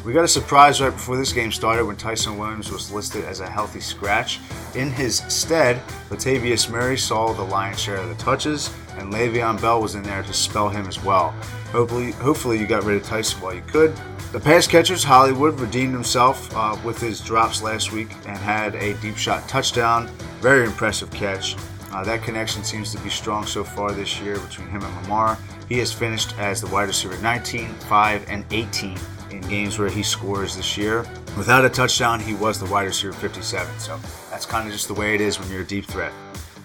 [0.03, 3.39] We got a surprise right before this game started when Ty'Son Williams was listed as
[3.39, 4.39] a healthy scratch.
[4.75, 9.79] In his stead, Latavius Murray saw the lion's share of the touches, and Le'Veon Bell
[9.81, 11.33] was in there to spell him as well.
[11.73, 13.95] Hopefully, hopefully you got rid of Ty'Son while you could.
[14.31, 18.93] The pass catchers, Hollywood, redeemed himself uh, with his drops last week and had a
[19.01, 20.07] deep shot touchdown.
[20.39, 21.55] Very impressive catch.
[21.91, 25.37] Uh, that connection seems to be strong so far this year between him and Lamar.
[25.67, 28.97] He has finished as the wide receiver 19, 5, and 18
[29.31, 31.07] in games where he scores this year.
[31.35, 33.79] Without a touchdown, he was the wide receiver 57.
[33.79, 33.99] So
[34.29, 36.13] that's kind of just the way it is when you're a deep threat.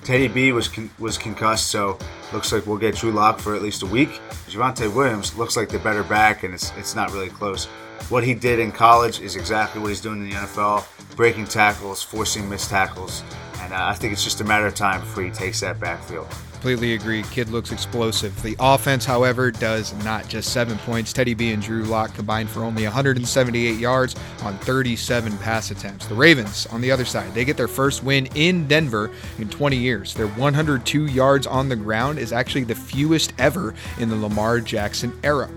[0.04, 1.98] Teddy B was con- was concussed, so
[2.32, 4.20] looks like we'll get Drew Lock for at least a week.
[4.48, 7.66] Javonte Williams looks like the better back, and it's it's not really close.
[8.08, 10.86] What he did in college is exactly what he's doing in the NFL:
[11.16, 13.22] breaking tackles, forcing missed tackles,
[13.60, 16.28] and uh, I think it's just a matter of time before he takes that backfield.
[16.58, 17.22] Completely agree.
[17.30, 18.42] Kid looks explosive.
[18.42, 20.26] The offense, however, does not.
[20.26, 21.12] Just seven points.
[21.12, 26.08] Teddy B and Drew Lock combined for only 178 yards on 37 pass attempts.
[26.08, 29.76] The Ravens, on the other side, they get their first win in Denver in 20
[29.76, 30.14] years.
[30.14, 35.16] Their 102 yards on the ground is actually the fewest ever in the Lamar Jackson
[35.22, 35.48] era.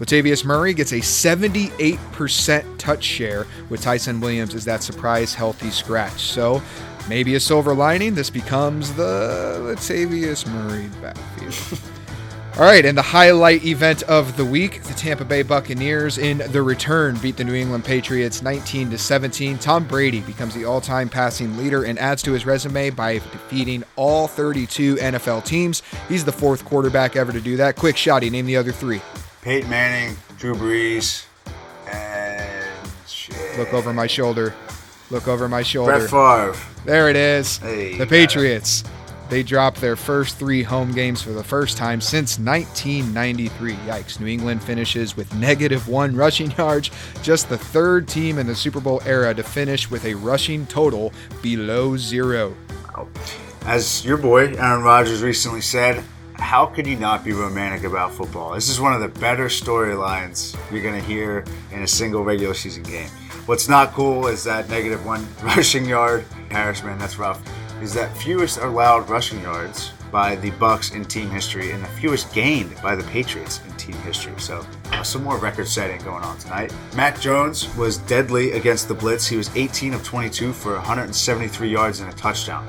[0.00, 6.22] Latavius Murray gets a 78% touch share with Ty'Son Williams as that surprise healthy scratch.
[6.22, 6.60] So
[7.08, 11.80] maybe a silver lining, this becomes the Latavius Murray backfield.
[12.56, 16.60] All right, and the highlight event of the week, the Tampa Bay Buccaneers in the
[16.60, 19.56] return beat the New England Patriots 19 to 17.
[19.58, 24.26] Tom Brady becomes the all-time passing leader and adds to his resume by defeating all
[24.26, 25.82] 32 NFL teams.
[26.08, 27.76] He's the fourth quarterback ever to do that.
[27.76, 29.00] Quick shotty, name the other 3.
[29.42, 31.24] Peyton Manning, Drew Brees,
[31.90, 33.58] and shit.
[33.58, 34.54] Look over my shoulder.
[35.10, 35.98] Look over my shoulder.
[35.98, 36.56] Brett Favre.
[36.84, 37.58] There it is.
[37.58, 38.06] Hey, the.
[38.06, 38.84] Patriots.
[39.28, 43.74] They dropped their first three home games for the first time since 1993.
[43.74, 44.18] Yikes.
[44.18, 46.90] New England finishes with negative one rushing yards,
[47.22, 51.12] just the third team in the Super Bowl era to finish with a rushing total
[51.42, 52.56] below zero.
[53.66, 56.02] As your boy Aaron Rodgers recently said,
[56.34, 58.54] how could you not be romantic about football?
[58.54, 62.54] This is one of the better storylines you're going to hear in a single regular
[62.54, 63.10] season game.
[63.50, 66.24] What's not cool is that negative one rushing yard.
[66.52, 67.42] Harris, man, that's rough.
[67.82, 72.32] Is that fewest allowed rushing yards by the Bucks in team history, and the fewest
[72.32, 74.34] gained by the Patriots in team history.
[74.38, 76.72] So uh, some more record setting going on tonight.
[76.94, 79.26] Mac Jones was deadly against the blitz.
[79.26, 82.64] He was 18 of 22 for 173 yards and a touchdown.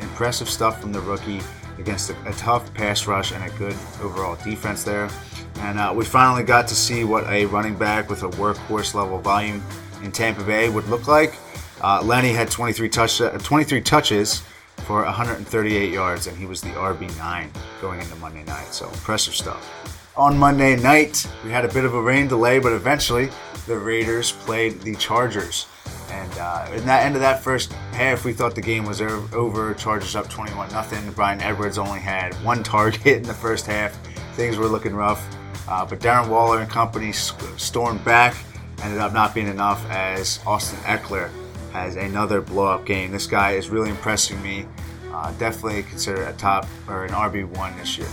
[0.00, 1.40] Impressive stuff from the rookie
[1.78, 5.08] against a, a tough pass rush and a good overall defense there.
[5.60, 9.18] And uh, we finally got to see what a running back with a workhorse level
[9.18, 9.62] volume
[10.02, 11.34] in Tampa Bay would look like.
[11.80, 14.42] Uh, Lenny had 23, touch, uh, 23 touches
[14.86, 17.48] for 138 yards, and he was the RB9
[17.80, 18.72] going into Monday night.
[18.72, 19.72] So impressive stuff.
[20.16, 23.28] On Monday night, we had a bit of a rain delay, but eventually
[23.66, 25.66] the Raiders played the Chargers.
[26.10, 29.74] And uh, in that end of that first half, we thought the game was over.
[29.74, 31.10] Chargers up 21 nothing.
[31.12, 33.92] Bryan Edwards only had one target in the first half.
[34.34, 35.26] Things were looking rough.
[35.68, 38.36] Uh, but Darren Waller and company stormed back.
[38.82, 41.30] Ended up not being enough as Austin Ekeler
[41.72, 43.10] has another blow up game.
[43.10, 44.66] This guy is really impressing me.
[45.12, 48.08] Uh, definitely considered a top or an RB1 this year.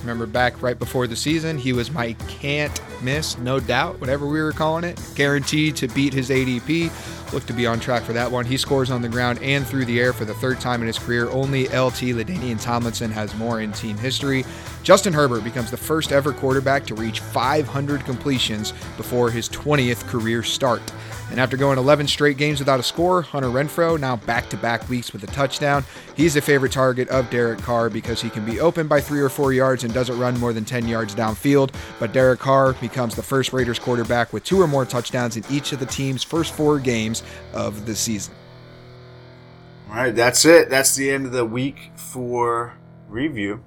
[0.00, 4.40] Remember back right before the season, he was my can't miss, no doubt, whatever we
[4.40, 5.00] were calling it.
[5.14, 6.90] Guaranteed to beat his ADP.
[7.32, 8.46] Look to be on track for that one.
[8.46, 10.98] He scores on the ground and through the air for the third time in his
[10.98, 11.28] career.
[11.28, 14.44] Only LT LaDainian Tomlinson has more in team history.
[14.82, 20.42] Justin Herbert becomes the first ever quarterback to reach 500 completions before his 20th career
[20.42, 20.80] start.
[21.30, 24.88] And after going 11 straight games without a score, Hunter Renfrow now back to back
[24.88, 25.84] weeks with a touchdown.
[26.16, 29.28] He's a favorite target of Derek Carr because he can be open by three or
[29.28, 31.74] four yards and doesn't run more than 10 yards downfield.
[32.00, 35.72] But Derek Carr becomes the first Raiders quarterback with two or more touchdowns in each
[35.72, 37.17] of the team's first four games
[37.52, 38.34] of the season.
[39.88, 40.68] All right, that's it.
[40.68, 42.74] That's the end of the week for
[43.08, 43.64] review.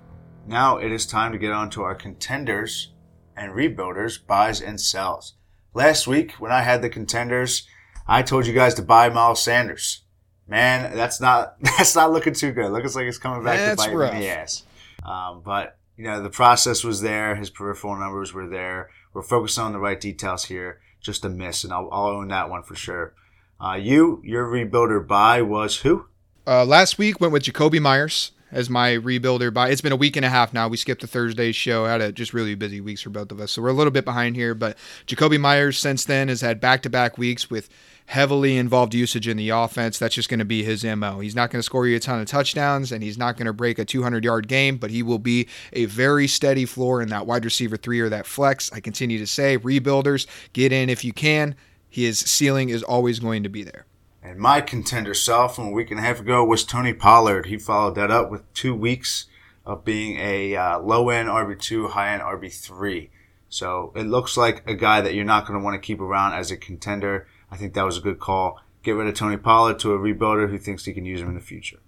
[0.47, 2.91] Now it is time to get on to our contenders
[3.36, 5.34] and rebuilders, buys and sells.
[5.74, 7.68] Last week, when I had the contenders,
[8.08, 10.04] I told you guys to buy Miles Sanders.
[10.47, 12.72] Man, that's not that's not looking too good.
[12.72, 14.14] Looks like it's coming back That's to bite rough.
[14.14, 14.64] me in the ass.
[15.04, 17.36] Um, but you know, the process was there.
[17.36, 18.89] His peripheral numbers were there.
[19.14, 20.82] We're focusing on the right details here.
[20.99, 23.14] Just a miss, and I'll, I'll own that one for sure.
[23.62, 26.05] Uh, you, your rebuilder buy was who?
[26.47, 29.53] Uh, last week went with Jakobi Meyers as my rebuilder.
[29.53, 30.68] By it's been a week and a half now.
[30.68, 31.86] We skipped the Thursday show.
[31.86, 34.03] Had a just really busy weeks for both of us, so we're a little bit
[34.03, 34.55] behind here.
[34.55, 37.70] But Jakobi Meyers since then has had back-to-back weeks with
[38.07, 39.99] heavily involved usage in the offense.
[39.99, 41.20] That's just going to be his MO.
[41.20, 43.53] He's not going to score you a ton of touchdowns and he's not going to
[43.53, 47.26] break a 200 yard game, but he will be a very steady floor in that
[47.26, 48.72] wide receiver three or that flex.
[48.74, 51.55] I continue to say, rebuilders, get in if you can.
[51.91, 53.85] His ceiling is always going to be there.
[54.23, 57.47] And my contender self from a week and a half ago was Tony Pollard.
[57.47, 59.25] He followed that up with two weeks
[59.65, 63.09] of being a uh, low end RB2, high end RB3.
[63.49, 66.33] So it looks like a guy that you're not going to want to keep around
[66.33, 67.27] as a contender.
[67.51, 68.61] I think that was a good call.
[68.83, 71.35] Get rid of Tony Pollard to a rebuilder who thinks he can use him in
[71.35, 71.79] the future.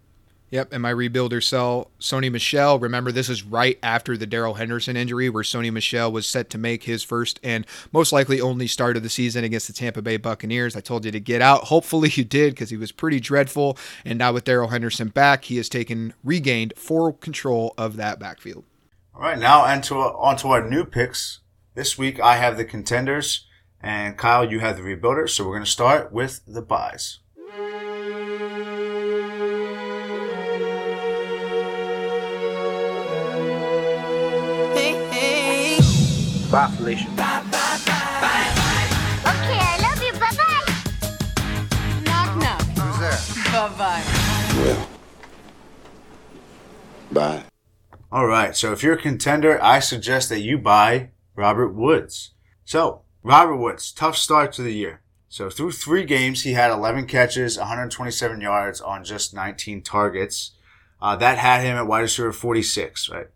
[0.54, 2.78] Yep, and my rebuilder sell Sony Michel.
[2.78, 6.60] Remember, this is right after the Darrell Henderson injury, where Sony Michel was set to
[6.60, 10.18] make his first and most likely only start of the season against the Tampa Bay
[10.18, 10.76] Buccaneers.
[10.76, 11.64] I told you to get out.
[11.64, 13.80] Hopefully, you did because he was pretty dreadful.
[14.06, 18.64] And now with Darrell Henderson back, he has taken regained full control of that backfield.
[19.16, 21.40] All right, now onto onto our new picks.
[21.74, 23.48] This week, I have the contenders,
[23.82, 25.32] and Kyle, you have the rebuilders.
[25.32, 27.22] So we're going to start with the buys.
[36.54, 37.10] Bye, Felicia.
[37.10, 37.18] Okay,
[39.58, 40.14] I love you.
[40.14, 40.66] Bye bye.
[42.04, 42.62] Knock, knock.
[42.78, 43.18] Who's there?
[43.52, 44.04] Bye-bye.
[44.62, 44.88] Well.
[47.12, 47.44] Bye.
[48.12, 52.34] All right, so if you're a contender, I suggest that you buy Robert Woods.
[52.66, 55.02] So, Robert Woods, tough start to the year.
[55.30, 60.52] So, through three games, he had 11 catches, 127 yards on just 19 targets.
[61.02, 63.30] Uh, that had him at wide receiver 46, right?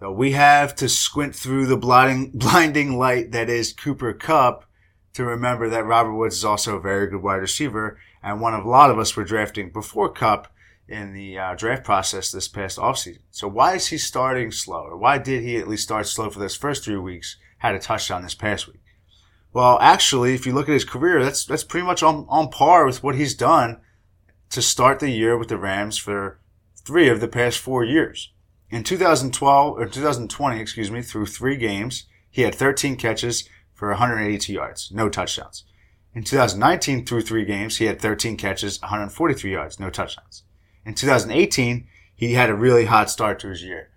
[0.00, 4.64] So, we have to squint through the blinding, blinding light that is Cooper Kupp
[5.14, 8.64] to remember that Robert Woods is also a very good wide receiver and one of
[8.64, 10.48] a lot of us were drafting before Kupp
[10.88, 13.20] in the uh, draft process this past offseason.
[13.30, 14.82] So why is he starting slow?
[14.82, 17.36] Or why did he at least start slow for those first three weeks?
[17.58, 18.80] Had a touchdown this past week.
[19.52, 22.84] Well, actually, if you look at his career, that's that's pretty much on, on par
[22.84, 23.80] with what he's done
[24.50, 26.40] to start the year with the Rams for
[26.84, 28.32] three of the past four years.
[28.74, 34.52] In 2012 or 2020, excuse me, through three games, he had 13 catches for 182
[34.52, 35.62] yards, no touchdowns.
[36.12, 40.42] In 2019, through three games, he had 13 catches, 143 yards, no touchdowns.
[40.84, 43.90] In 2018, he had a really hot start to his year.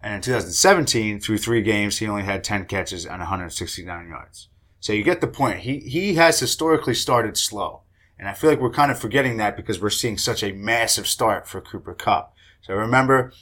[0.00, 4.48] And in 2017, through three games, he only had 10 catches and 169 yards.
[4.78, 5.58] So you get the point.
[5.58, 7.82] He, he has historically started slow.
[8.16, 11.08] And I feel like we're kind of forgetting that because we're seeing such a massive
[11.08, 12.32] start for Cooper Kupp.
[12.62, 13.32] So remember,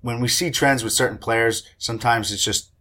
[0.00, 2.72] when we see trends with certain players, sometimes it's just,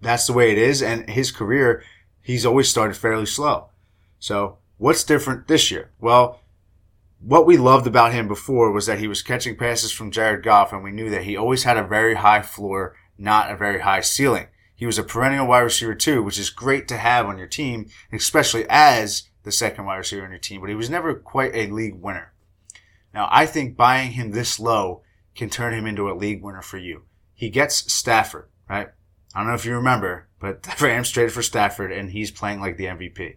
[0.00, 0.82] that's the way it is.
[0.82, 1.82] And his career,
[2.22, 3.68] he's always started fairly slow.
[4.18, 5.90] So what's different this year?
[6.00, 6.40] Well,
[7.20, 10.72] what we loved about him before was that he was catching passes from Jared Goff,
[10.72, 14.00] and we knew that he always had a very high floor, not a very high
[14.00, 14.46] ceiling.
[14.74, 17.88] He was a perennial wide receiver too, which is great to have on your team,
[18.12, 21.68] especially as the second wide receiver on your team, but he was never quite a
[21.68, 22.32] league winner.
[23.14, 25.02] Now, I think buying him this low
[25.36, 27.02] can turn him into a league winner for you.
[27.34, 28.88] He gets Stafford, right?
[29.34, 32.76] I don't know if you remember, but Rams traded for Stafford, and he's playing like
[32.76, 33.36] the MVP.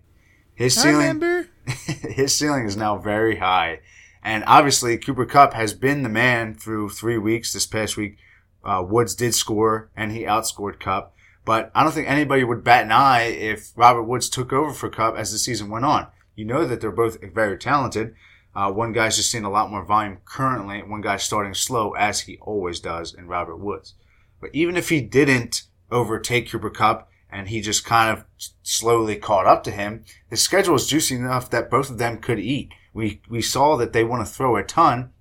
[0.56, 1.50] His ceiling, remember.
[1.86, 3.80] his ceiling is now very high.
[4.22, 7.54] And obviously, Cooper Kupp has been the man through three weeks.
[7.54, 8.18] This past week,
[8.64, 11.16] uh, Woods did score and he outscored Kupp.
[11.46, 14.90] But I don't think anybody would bat an eye if Robert Woods took over for
[14.90, 16.08] Kupp as the season went on.
[16.36, 18.14] You know that they're both very talented.
[18.56, 20.82] Uh, one guy's just seeing a lot more volume currently.
[20.82, 23.94] One guy's starting slow, as he always does in Robert Woods.
[24.42, 28.26] But even if he didn't overtake Cooper Kupp and he just kind of
[28.64, 32.40] slowly caught up to him, the schedule is juicy enough that both of them could
[32.40, 32.72] eat.
[32.94, 35.12] We, we saw that they want to throw a ton.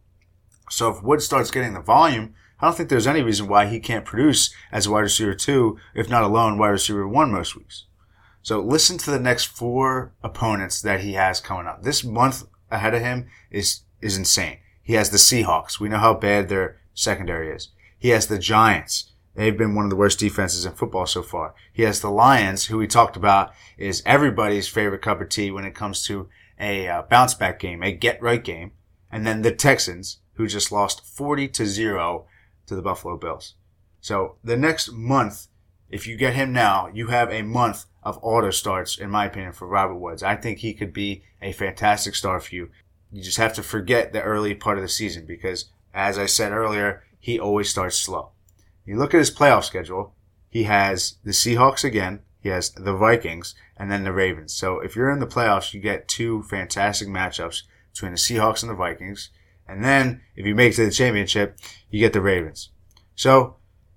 [0.71, 3.79] So if Woods starts getting the volume, I don't think there's any reason why he
[3.79, 7.85] can't produce as a wide receiver two, if not alone wide receiver one most weeks.
[8.43, 11.83] So listen to the next four opponents that he has coming up.
[11.83, 14.59] This month ahead of him is, is insane.
[14.83, 15.79] He has the Seahawks.
[15.79, 17.69] We know how bad their secondary is.
[17.99, 19.13] He has the Giants.
[19.35, 21.55] They've been one of the worst defenses in football so far.
[21.73, 25.65] He has the Lions, who we talked about is everybody's favorite cup of tea when
[25.65, 28.73] it comes to a uh, bounce back game, a get right game.
[29.13, 32.27] And then the Texans, who just lost 40 to 0
[32.67, 33.55] to the Buffalo Bills.
[34.01, 35.49] So the next month,
[35.91, 39.53] if you get him now, you have a month of auto starts, in my opinion,
[39.53, 40.23] for Robert Woods.
[40.23, 42.71] I think he could be a fantastic star for you.
[43.13, 46.53] You just have to forget the early part of the season because, as I said
[46.53, 48.31] earlier, he always starts slow.
[48.85, 50.15] You look at his playoff schedule,
[50.49, 54.55] he has the Seahawks again, he has the Vikings, and then the Ravens.
[54.55, 58.71] So if you're in the playoffs, you get two fantastic matchups between the Seahawks and
[58.71, 59.31] the Vikings.
[59.67, 61.59] And then if you make it to the championship,
[61.91, 62.71] you get the Ravens.
[63.15, 63.57] So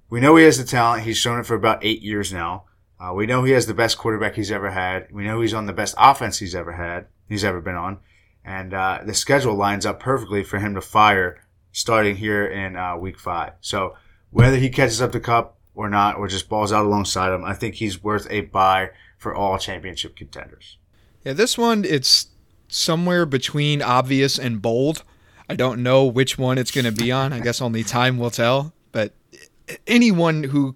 [0.10, 1.04] we know he has the talent.
[1.04, 2.66] He's shown it for about eight years now.
[3.02, 5.12] Uh, we know he has the best quarterback he's ever had.
[5.12, 7.08] We know he's on the best offense he's ever had.
[7.28, 8.00] he's ever been on.
[8.46, 11.42] And uh, the schedule lines up perfectly for him to fire
[11.72, 13.54] starting here in uh, week five.
[13.62, 13.96] So
[14.30, 17.54] whether he catches up the Kupp or not, or just balls out alongside him, I
[17.54, 20.78] think he's worth a buy for all championship contenders.
[21.24, 22.28] Yeah, this one, it's
[22.68, 25.04] somewhere between obvious and bold.
[25.50, 27.34] I don't know which one it's going to be on.
[27.34, 28.74] I guess only time will tell.
[28.92, 29.14] But
[29.88, 30.76] anyone who,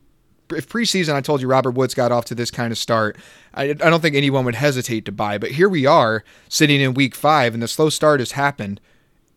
[0.52, 3.18] if preseason I told you Robert Woods got off to this kind of start,
[3.54, 5.38] I, I don't think anyone would hesitate to buy.
[5.38, 8.80] But here we are sitting in week five, and the slow start has happened.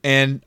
[0.05, 0.43] And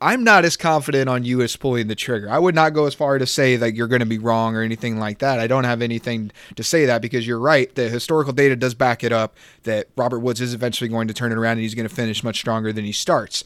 [0.00, 2.28] I'm not as confident on you as pulling the trigger.
[2.28, 4.60] I would not go as far to say that you're going to be wrong or
[4.62, 5.40] anything like that.
[5.40, 7.74] I don't have anything to say that because you're right.
[7.74, 11.32] The historical data does back it up that Robert Woods is eventually going to turn
[11.32, 13.42] it around and he's going to finish much stronger than he starts.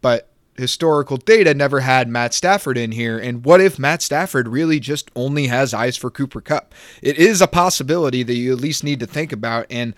[0.00, 3.18] But historical data never had Matt Stafford in here.
[3.18, 6.74] And what if Matt Stafford really just only has eyes for Cooper Kupp?
[7.00, 9.66] It is a possibility that you at least need to think about.
[9.70, 9.94] And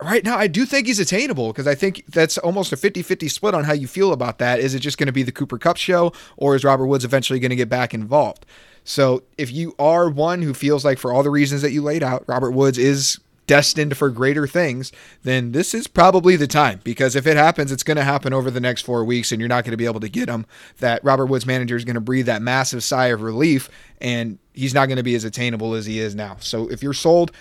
[0.00, 3.54] right now I do think he's attainable because I think that's almost a 50-50 split
[3.54, 4.60] on how you feel about that.
[4.60, 7.40] Is it just going to be the Cooper Kupp show or is Robert Woods eventually
[7.40, 8.44] going to get back involved?
[8.84, 12.02] So if you are one who feels like for all the reasons that you laid
[12.02, 17.16] out, Robert Woods is destined for greater things, then this is probably the time because
[17.16, 19.64] if it happens, it's going to happen over the next four weeks and you're not
[19.64, 20.46] going to be able to get him.
[20.78, 23.68] That Robert Woods manager is going to breathe that massive sigh of relief
[24.00, 26.36] and he's not going to be as attainable as he is now.
[26.40, 27.32] So if you're sold,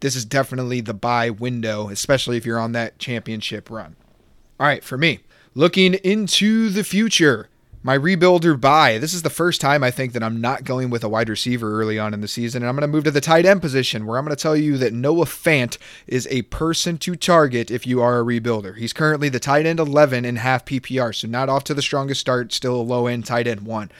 [0.00, 3.96] this is definitely the buy window, especially if you're on that championship run.
[4.58, 5.20] All right, for me,
[5.54, 7.49] looking into the future,
[7.82, 8.98] my rebuilder buy.
[8.98, 11.80] This is the first time I think that I'm not going with a wide receiver
[11.80, 12.62] early on in the season.
[12.62, 14.56] And I'm going to move to the tight end position where I'm going to tell
[14.56, 18.76] you that Noah Fant is a person to target if you are a rebuilder.
[18.76, 22.20] He's currently the tight end 11 in half PPR, so not off to the strongest
[22.20, 23.90] start, still a low end tight end one.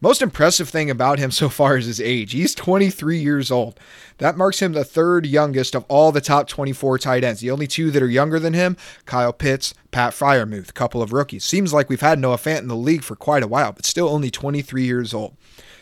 [0.00, 2.32] Most impressive thing about him so far is his age.
[2.32, 3.80] He's 23 years old.
[4.18, 7.40] That marks him the third youngest of all the top 24 tight ends.
[7.40, 8.76] The only two that are younger than him,
[9.06, 11.44] Kyle Pitts, Pat Freiermuth, couple of rookies.
[11.44, 14.08] Seems like we've had Noah Fant in the league for quite a while, but still
[14.08, 15.36] only 23 years old.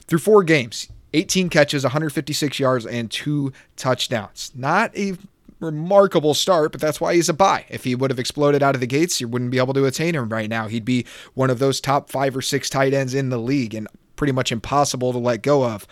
[0.06, 4.52] Through four games, 18 catches, 156 yards, and two touchdowns.
[4.54, 5.16] Not a
[5.60, 7.64] remarkable start, but that's why he's a buy.
[7.68, 10.14] If he would have exploded out of the gates, you wouldn't be able to attain
[10.14, 10.68] him right now.
[10.68, 13.88] He'd be one of those top five or six tight ends in the league and
[14.16, 15.86] pretty much impossible to let go of.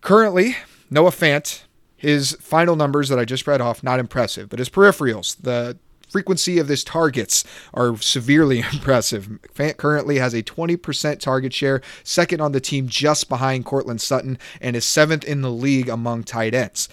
[0.00, 0.56] Currently,
[0.90, 1.62] Noah Fant,
[1.96, 5.76] his final numbers that I just read off, not impressive, but his peripherals, the
[6.08, 9.28] frequency of his targets are severely impressive.
[9.54, 14.38] Fant currently has a 20% target share, second on the team just behind Courtland Sutton,
[14.60, 16.88] and is seventh in the league among tight ends.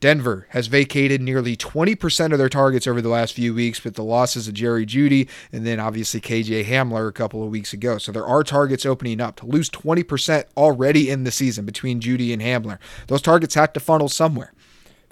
[0.00, 4.04] Denver has vacated nearly 20% of their targets over the last few weeks, with the
[4.04, 7.98] losses of Jerry Jeudy and then obviously KJ Hamler a couple of weeks ago.
[7.98, 9.36] So there are targets opening up.
[9.36, 12.78] To lose 20% already in the season between Jeudy and Hamler,
[13.08, 14.52] those targets have to funnel somewhere.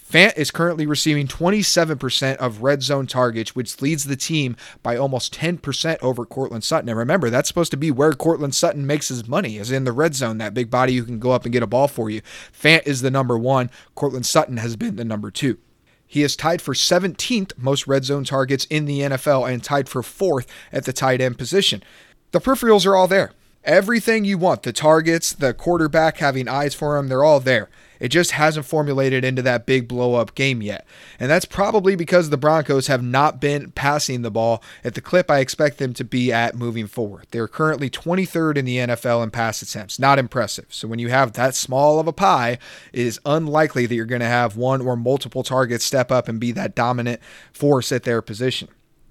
[0.08, 5.34] Fant is currently receiving 27% of red zone targets, which leads the team by almost
[5.34, 6.88] 10% over Courtland Sutton.
[6.88, 9.90] And remember, that's supposed to be where Courtland Sutton makes his money, is in the
[9.90, 12.22] red zone, that big body who can go up and get a ball for you.
[12.52, 13.68] Fant is the number one.
[13.96, 15.58] Courtland Sutton has been the number two.
[16.06, 20.04] He is tied for 17th most red zone targets in the NFL and tied for
[20.04, 21.82] fourth at the tight end position.
[22.30, 23.32] The peripherals are all there.
[23.64, 27.68] Everything you want, the targets, the quarterback having eyes for him, they're all there.
[28.00, 30.86] It just hasn't formulated into that big blow up game yet.
[31.18, 35.30] And that's probably because the Broncos have not been passing the ball at the clip
[35.30, 37.26] I expect them to be at moving forward.
[37.30, 39.98] They're currently 23rd in the NFL in pass attempts.
[39.98, 40.66] Not impressive.
[40.70, 42.58] So when you have that small of a pie,
[42.92, 46.40] it is unlikely that you're going to have one or multiple targets step up and
[46.40, 47.20] be that dominant
[47.52, 48.68] force at their position.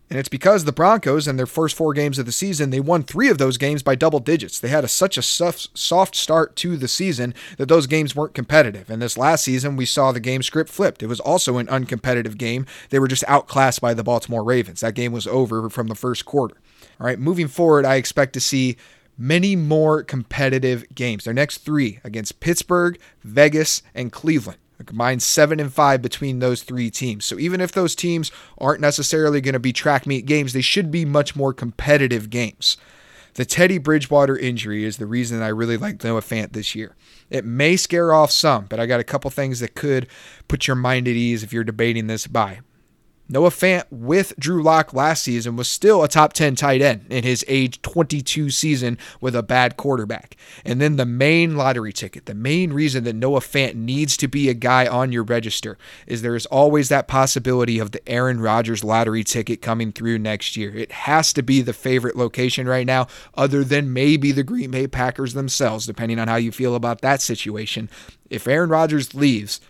[0.08, 3.02] And it's because the Broncos, in their first four games of the season, they won
[3.02, 4.60] three of those games by double digits.
[4.60, 8.90] They had a, such a soft start to the season that those games weren't competitive.
[8.90, 11.02] And this last season, we saw the game script flipped.
[11.02, 12.68] It was also an uncompetitive game.
[12.92, 14.82] They were just outclassed by the Baltimore Ravens.
[14.82, 16.56] That game was over from the first quarter.
[17.00, 18.78] All right, moving forward, I expect to see
[19.18, 21.24] many more competitive games.
[21.24, 24.60] Their next three against Pittsburgh, Vegas, and Cleveland.
[24.84, 27.26] Combined seven and five between those three teams.
[27.26, 30.92] So even if those teams aren't necessarily going to be track meet games, they should
[30.92, 32.78] be much more competitive games.
[33.36, 36.96] The Teddy Bridgewater injury is the reason I really like Noah Fant this year.
[37.30, 40.08] It may scare off some, but I got a couple things that could
[40.48, 42.60] put your mind at ease if you're debating this buy.
[43.28, 47.24] Noah Fant with Drew Lock last season was still a top 10 tight end in
[47.24, 50.38] his age 22 season with a bad quarterback.
[50.64, 54.48] And then the main lottery ticket, the main reason that Noah Fant needs to be
[54.48, 58.84] a guy on your register is there is always that possibility of the Aaron Rodgers
[58.84, 60.76] lottery ticket coming through next year.
[60.76, 64.86] It has to be the favorite location right now, other than maybe the Green Bay
[64.86, 67.90] Packers themselves, depending on how you feel about that situation.
[68.30, 69.62] If Aaron Rodgers leaves,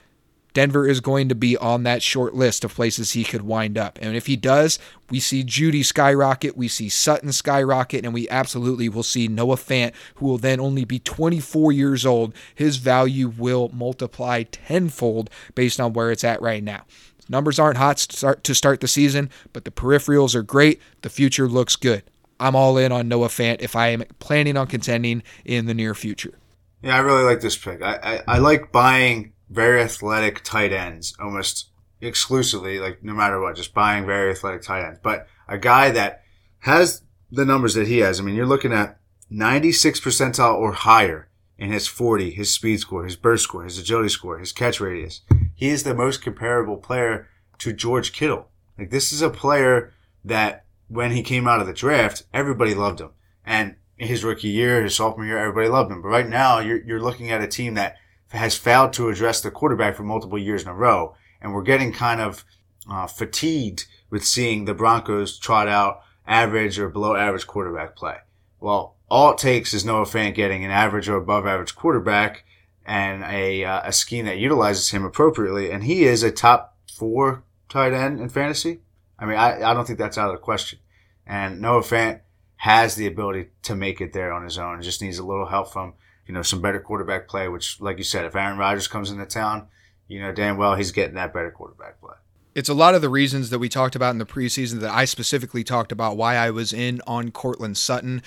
[0.55, 3.99] Denver is going to be on that short list of places he could wind up.
[4.01, 4.79] And if he does,
[5.11, 9.93] we see Jeudy skyrocket, we see Sutton skyrocket, and we absolutely will see Noah Fant,
[10.15, 12.33] who will then only be 24 years old.
[12.55, 16.85] His value will multiply tenfold based on where it's at right now.
[17.27, 20.81] Numbers aren't hot to start the season, but the peripherals are great.
[21.01, 22.03] The future looks good.
[22.39, 25.93] I'm all in on Noah Fant if I am planning on contending in the near
[25.93, 26.39] future.
[26.81, 27.81] Yeah, I really like this pick.
[27.81, 31.69] I, I, I like buying very athletic tight ends almost
[32.01, 34.99] exclusively, like no matter what, just buying very athletic tight ends.
[35.01, 36.23] But a guy that
[36.59, 37.01] has
[37.31, 38.99] the numbers that he has, I mean, you're looking at
[39.29, 44.09] 96 percentile or higher in his 40, his speed score, his burst score, his agility
[44.09, 45.21] score, his catch radius.
[45.55, 47.29] He is the most comparable player
[47.59, 48.49] to George Kittle.
[48.77, 49.93] Like this is a player
[50.23, 53.11] that when he came out of the draft, everybody loved him.
[53.45, 56.01] And his rookie year, his sophomore year, everybody loved him.
[56.01, 57.95] But right now, you're, you're looking at a team that
[58.36, 61.15] has failed to address the quarterback for multiple years in a row.
[61.41, 62.45] And we're getting kind of
[62.89, 68.17] uh, fatigued with seeing the Broncos trot out average or below average quarterback play.
[68.59, 72.43] Well, all it takes is Noah Fant getting an average or above average quarterback
[72.86, 75.71] and a, uh, a scheme that utilizes him appropriately.
[75.71, 78.81] And he is a top four tight end in fantasy.
[79.17, 80.79] I mean, I, I don't think that's out of the question.
[81.25, 82.21] And Noah Fant
[82.57, 84.81] has the ability to make it there on his own.
[84.81, 85.93] Just needs a little help from,
[86.28, 89.26] you know, some better quarterback play, which, like you said, if Aaron Rodgers comes into
[89.26, 89.67] town,
[90.07, 92.13] you know damn well he's getting that better quarterback play.
[92.53, 95.03] It's a lot of the reasons that we talked about in the preseason that I
[95.03, 98.21] specifically talked about why I was in on Courtland Sutton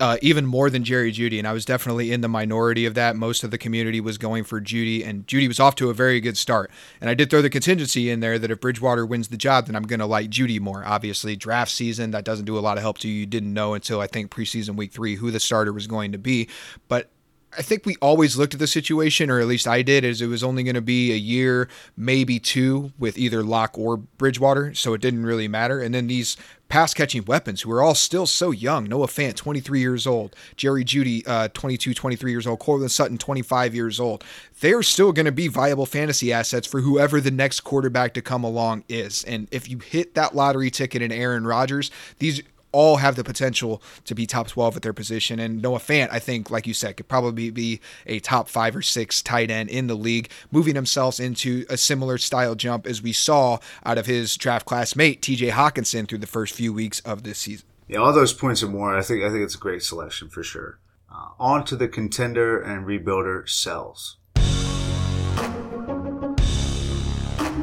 [0.00, 3.14] uh, even more than Jerry Jeudy, and I was definitely in the minority of that.
[3.14, 6.20] Most of the community was going for Jeudy, and Jeudy was off to a very
[6.20, 6.70] good start.
[7.00, 9.76] And I did throw the contingency in there that if Bridgewater wins the job, then
[9.76, 10.84] I'm going to like Jeudy more.
[10.84, 13.20] Obviously, draft season that doesn't do a lot of help to you.
[13.20, 16.18] You didn't know until I think preseason week three who the starter was going to
[16.18, 16.48] be,
[16.88, 17.10] but
[17.56, 20.26] I think we always looked at the situation, or at least I did, as it
[20.26, 24.94] was only going to be a year, maybe two, with either Lock or Bridgewater, so
[24.94, 25.80] it didn't really matter.
[25.80, 26.36] And then these
[26.68, 30.84] pass catching weapons who are all still so young Noah Fant, 23 years old, Jerry
[30.84, 34.24] Jeudy, uh, 22, 23 years old, Courtland Sutton, 25 years old.
[34.60, 38.44] They're still going to be viable fantasy assets for whoever the next quarterback to come
[38.44, 39.22] along is.
[39.24, 42.42] And if you hit that lottery ticket in Aaron Rodgers, these
[42.74, 45.38] all have the potential to be top 12 at their position.
[45.38, 48.82] And Noah Fant, I think, like you said, could probably be a top five or
[48.82, 53.12] six tight end in the league, moving himself into a similar style jump as we
[53.12, 57.38] saw out of his draft classmate, TJ Hockenson, through the first few weeks of this
[57.38, 57.66] season.
[57.86, 58.96] Yeah, all those points and more.
[58.96, 60.80] I think I think it's a great selection for sure.
[61.10, 64.16] Uh, on to the contender and rebuilder cells.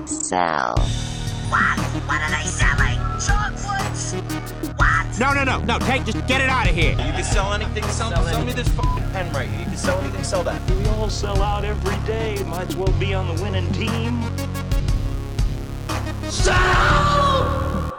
[0.05, 0.75] Sell.
[1.49, 1.79] What?
[2.07, 2.97] What are they selling?
[3.19, 4.13] Chocolates.
[5.21, 5.77] No, no, no, no.
[5.77, 6.93] Take, just get it out of here.
[6.93, 7.83] You can sell anything.
[7.83, 9.59] Sell, sell, sell me this fucking pen right here.
[9.59, 10.23] You can sell anything.
[10.23, 10.71] Sell that.
[10.71, 12.43] We all sell out every day.
[12.45, 14.23] Might as well be on the winning team.
[16.27, 17.93] Sell.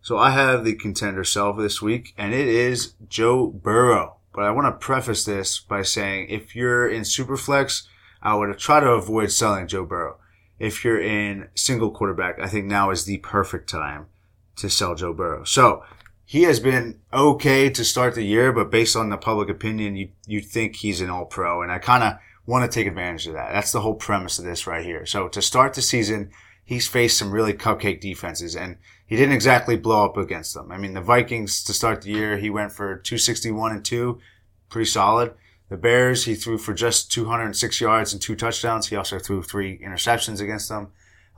[0.00, 4.16] So I have the contender sell for this week, and it is Joe Burrow.
[4.34, 7.86] But I want to preface this by saying if you're in Superflex,
[8.20, 10.16] I would try to avoid selling Joe Burrow.
[10.58, 14.06] If you're in single quarterback, I think now is the perfect time
[14.56, 15.44] to sell Joe Burrow.
[15.44, 15.84] So
[16.28, 20.08] he has been okay to start the year, but based on the public opinion, you
[20.26, 23.34] you think he's an all pro, and I kind of want to take advantage of
[23.34, 23.52] that.
[23.52, 25.06] That's the whole premise of this right here.
[25.06, 26.30] So to start the season,
[26.64, 30.72] he's faced some really cupcake defenses, and he didn't exactly blow up against them.
[30.72, 34.20] I mean, the Vikings to start the year, he went for 261 and two,
[34.68, 35.32] pretty solid.
[35.68, 38.88] The Bears, he threw for just 206 yards and two touchdowns.
[38.88, 40.88] He also threw three interceptions against them.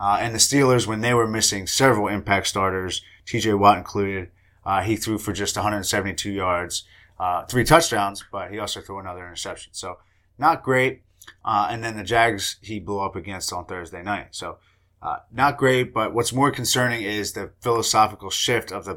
[0.00, 4.30] Uh, and the Steelers, when they were missing several impact starters, TJ Watt included,
[4.64, 6.84] uh, he threw for just 172 yards,
[7.18, 9.72] uh, three touchdowns, but he also threw another interception.
[9.74, 9.98] So
[10.38, 11.02] not great.
[11.44, 14.28] Uh, and then the Jags he blew up against on Thursday night.
[14.30, 14.58] So
[15.02, 18.94] uh, not great, but what's more concerning is the philosophical shift of the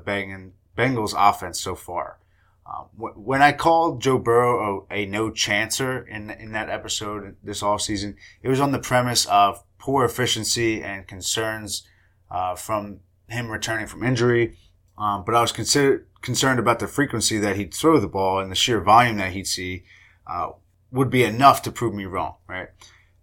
[0.77, 2.19] Bengals offense so far.
[2.65, 7.63] Um, when I called Joe Burrow a, a, no chancer in in that episode this
[7.63, 11.87] off season, it was on the premise of poor efficiency and concerns
[12.29, 14.57] uh, from him returning from injury.
[15.01, 18.51] Um, but I was consider- concerned about the frequency that he'd throw the ball and
[18.51, 19.83] the sheer volume that he'd see
[20.27, 20.51] uh,
[20.91, 22.67] would be enough to prove me wrong, right?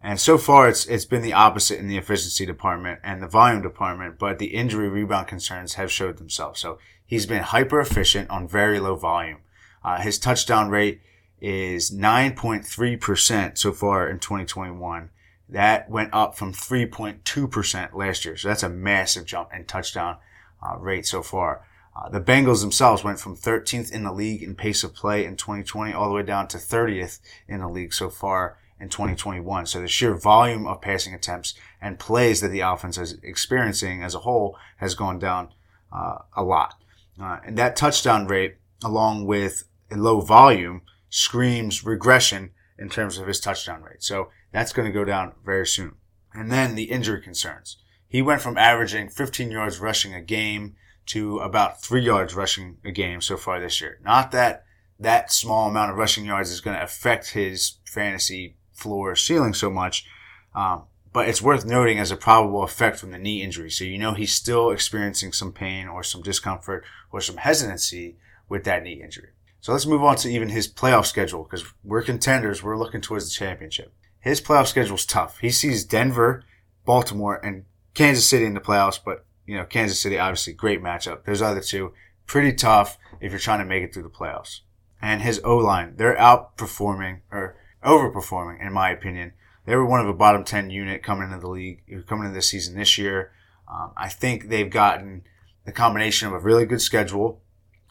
[0.03, 3.62] And so far, it's it's been the opposite in the efficiency department and the volume
[3.62, 6.61] department, but the injury rebound concerns have showed themselves.
[6.61, 9.39] So he's been hyper efficient on very low volume.
[9.85, 11.01] Uh, his touchdown rate
[11.41, 15.11] is 9.3% so far in 2021.
[15.49, 18.37] That went up from 3.2% last year.
[18.37, 20.18] So that's a massive jump in touchdown
[20.62, 21.64] uh, rate so far.
[21.99, 25.36] Uh, the Bengals themselves went from 13th in the league in pace of play in
[25.36, 27.18] 2020 all the way down to 30th
[27.49, 29.66] in the league so far in 2021.
[29.66, 34.14] So the sheer volume of passing attempts and plays that the offense is experiencing as
[34.14, 35.53] a whole has gone down
[35.92, 36.74] uh, a lot.
[37.20, 43.26] Uh, and that touchdown rate, along with a low volume, screams regression in terms of
[43.26, 44.05] his touchdown rate.
[44.05, 45.96] So that's going to go down very soon.
[46.32, 47.78] And then the injury concerns.
[48.07, 50.76] He went from averaging 15 yards rushing a game
[51.09, 53.98] to about three yards rushing a game so far this year.
[54.04, 54.64] Not that
[55.00, 59.70] that small amount of rushing yards is going to affect his fantasy floor ceiling so
[59.70, 60.06] much.
[60.54, 63.70] Um, but it's worth noting as a probable effect from the knee injury.
[63.70, 68.16] So you know he's still experiencing some pain or some discomfort or some hesitancy
[68.48, 69.30] with that knee injury.
[69.61, 72.62] So let's move on to even his playoff schedule because we're contenders.
[72.62, 73.92] We're looking towards the championship.
[74.20, 75.38] His playoff schedule is tough.
[75.38, 76.44] He sees Denver,
[76.84, 81.24] Baltimore, and Kansas City in the playoffs, but you know Kansas City obviously great matchup.
[81.24, 81.92] Those other two
[82.26, 84.61] pretty tough if you're trying to make it through the playoffs.
[85.01, 89.32] And his O line, they're outperforming or overperforming in my opinion.
[89.64, 92.42] They were one of a bottom ten unit coming into the league, coming into the
[92.42, 93.32] season this year.
[93.70, 95.24] Um, I think they've gotten
[95.64, 97.42] the combination of a really good schedule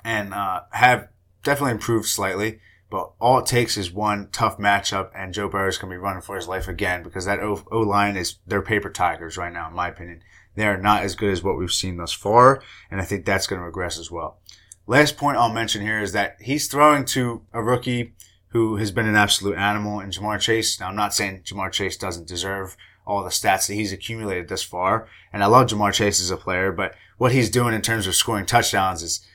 [0.03, 1.09] and uh, have
[1.43, 2.59] definitely improved slightly.
[2.89, 6.21] But all it takes is one tough matchup, and Joe Burrow's going to be running
[6.21, 9.75] for his life again because that O line is they're paper tigers right now, in
[9.75, 10.21] my opinion.
[10.57, 13.45] They are not as good as what we've seen thus far, and I think that's
[13.45, 14.39] going to regress as well.
[14.87, 18.15] Last point I'll mention here is that he's throwing to a rookie
[18.49, 20.79] who has been an absolute animal in Ja'Marr Chase.
[20.79, 24.63] Now, I'm not saying Ja'Marr Chase doesn't deserve all the stats that he's accumulated thus
[24.63, 28.07] far, and I love Ja'Marr Chase as a player, but what he's doing in terms
[28.07, 29.25] of scoring touchdowns is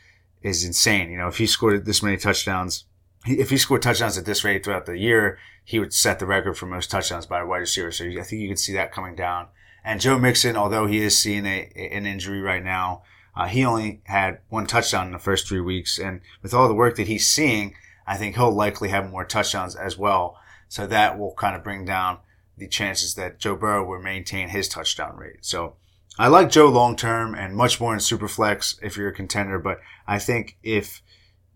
[0.42, 1.08] is insane.
[1.08, 2.84] You know, if he scored this many touchdowns
[3.26, 6.56] if he scored touchdowns at this rate throughout the year, he would set the record
[6.56, 7.92] for most touchdowns by a wide receiver.
[7.92, 9.48] So I think you could see that coming down.
[9.84, 13.02] And Joe Mixon, although he is seeing a, an injury right now,
[13.34, 15.98] uh, he only had one touchdown in the first three weeks.
[15.98, 17.74] And with all the work that he's seeing,
[18.06, 20.36] I think he'll likely have more touchdowns as well.
[20.68, 22.18] So that will kind of bring down
[22.56, 25.44] the chances that Joe Burrow will maintain his touchdown rate.
[25.44, 25.74] So
[26.18, 29.58] I like Joe long term and much more in Superflex if you're a contender.
[29.58, 31.02] But I think if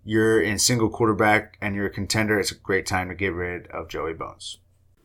[0.05, 3.67] you're in single quarterback and you're a contender, it's a great time to get rid
[3.69, 4.59] of Joey Bones.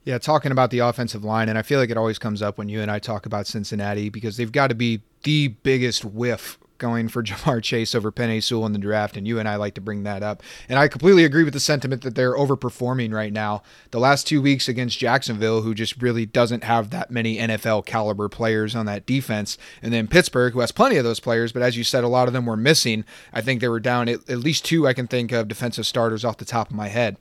[0.04, 2.70] Yeah, talking about the offensive line, and I feel like it always comes up when
[2.70, 7.08] you and I talk about Cincinnati because they've got to be the biggest whiff going
[7.08, 9.82] for Ja'Marr Chase over Penei Sewell in the draft, and you and I like to
[9.82, 10.42] bring that up.
[10.68, 13.62] And I completely agree with the sentiment that they're overperforming right now.
[13.92, 18.28] The last two weeks against Jacksonville, who just really doesn't have that many NFL caliber
[18.28, 21.78] players on that defense, and then Pittsburgh, who has plenty of those players, but as
[21.78, 23.06] you said, a lot of them were missing.
[23.32, 26.26] I think they were down at, at least two I can think of defensive starters
[26.26, 27.18] off the top of my head.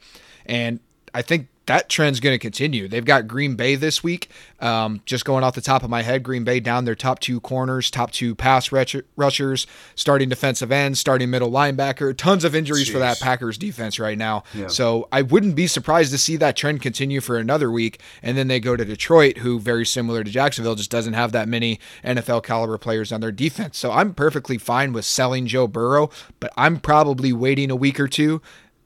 [0.46, 0.80] And
[1.12, 2.88] I think that trend's going to continue.
[2.88, 4.28] They've got Green Bay this week.
[4.58, 7.38] Um, just going off the top of my head, Green Bay down their top two
[7.40, 12.16] corners, top two pass rushers, starting defensive end, starting middle linebacker.
[12.16, 12.92] Tons of injuries Jeez.
[12.92, 14.42] for that Packers defense right now.
[14.52, 14.66] Yeah.
[14.66, 18.00] So I wouldn't be surprised to see that trend continue for another week.
[18.20, 21.46] And then they go to Detroit, who very similar to Jacksonville, just doesn't have that
[21.46, 23.78] many NFL caliber players on their defense.
[23.78, 26.10] So I'm perfectly fine with selling Joe Burrow,
[26.40, 28.42] but I'm probably waiting a week or two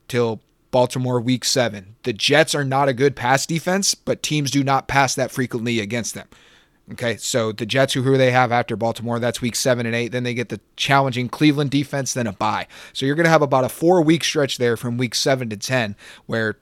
[0.07, 0.43] till
[0.75, 1.95] Baltimore week seven.
[2.03, 5.79] The Jets are not a good pass defense, but teams do not pass that frequently
[5.79, 6.27] against them.
[6.91, 10.09] Okay, so the Jets, who who they have after Baltimore, that's week seven and eight.
[10.09, 12.67] Then they get the challenging Cleveland defense, then a bye.
[12.93, 15.57] So you're going to have about a four week stretch there from week seven to
[15.57, 15.95] 10
[16.27, 16.59] where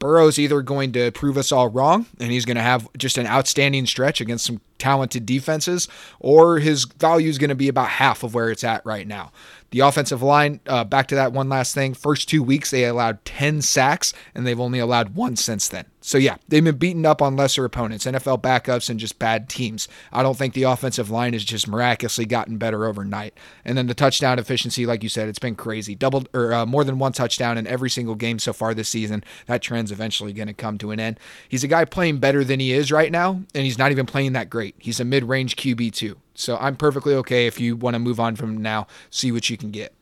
[0.00, 3.26] Burrow's either going to prove us all wrong and he's going to have just an
[3.28, 5.88] outstanding stretch against some talented defenses,
[6.18, 9.32] or his value is going to be about half of where it's at right now.
[9.74, 11.94] The offensive line, uh, back to that one last thing.
[11.94, 15.86] First two weeks, they allowed 10 sacks, and they've only allowed one since then.
[16.00, 19.88] So, yeah, they've been beaten up on lesser opponents, NFL backups, and just bad teams.
[20.12, 23.36] I don't think the offensive line has just miraculously gotten better overnight.
[23.64, 25.96] And then the touchdown efficiency, like you said, it's been crazy.
[25.96, 29.24] Doubled or uh, more than one touchdown in every single game so far this season.
[29.46, 31.18] That trend's eventually going to come to an end.
[31.48, 34.34] He's a guy playing better than he is right now, and he's not even playing
[34.34, 34.76] that great.
[34.78, 36.18] He's a mid range QB, too.
[36.34, 39.56] So I'm perfectly okay if you want to move on from now, see what you
[39.56, 39.94] can get.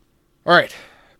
[0.46, 0.74] All right,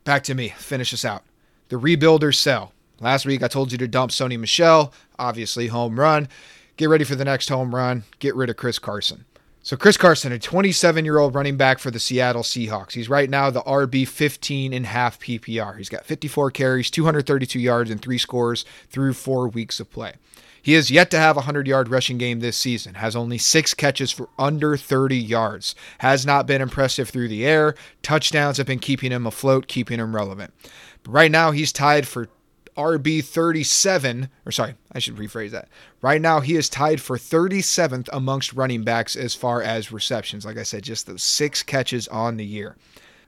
[0.05, 0.49] back to me.
[0.51, 1.23] Finish this out.
[1.69, 2.73] The rebuilders sell.
[3.01, 6.29] Last week I told you to dump Sony Michel, obviously home run.
[6.77, 8.05] Get ready for the next home run.
[8.19, 9.25] Get rid of Chris Carson.
[9.65, 12.95] So Chris Carson, a 27-year-old running back for the Seattle Seahawks.
[12.95, 15.79] He's right now the RB 15 and half PPR.
[15.79, 20.15] He's got 54 carries, 232 yards, and three scores through four weeks of play.
[20.61, 23.73] He has yet to have a 100 yard rushing game this season, has only six
[23.73, 27.77] catches for under 30 yards, has not been impressive through the air.
[28.03, 30.53] Touchdowns have been keeping him afloat, keeping him relevant.
[31.05, 32.29] But right now, he's tied for
[32.77, 35.69] RB 37, or sorry, I should rephrase that.
[36.01, 40.45] Right now, he is tied for 37th amongst running backs as far as receptions.
[40.45, 42.77] Like I said, just those six catches on the year.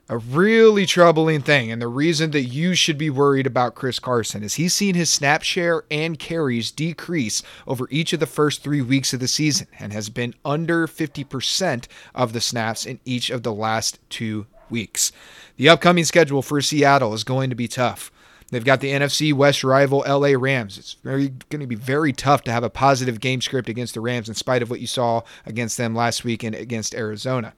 [0.07, 1.71] a really troubling thing.
[1.71, 5.09] And the reason that you should be worried about Chris Carson is he's seen his
[5.09, 9.67] snap share and carries decrease over each of the first three weeks of the season
[9.79, 15.11] and has been under 50% of the snaps in each of the last two weeks.
[15.57, 18.11] The upcoming schedule for Seattle is going to be tough.
[18.49, 20.77] They've got the NFC West rival LA Rams.
[20.77, 24.01] It's very going to be very tough to have a positive game script against the
[24.01, 27.53] Rams in spite of what you saw against them last week and against Arizona.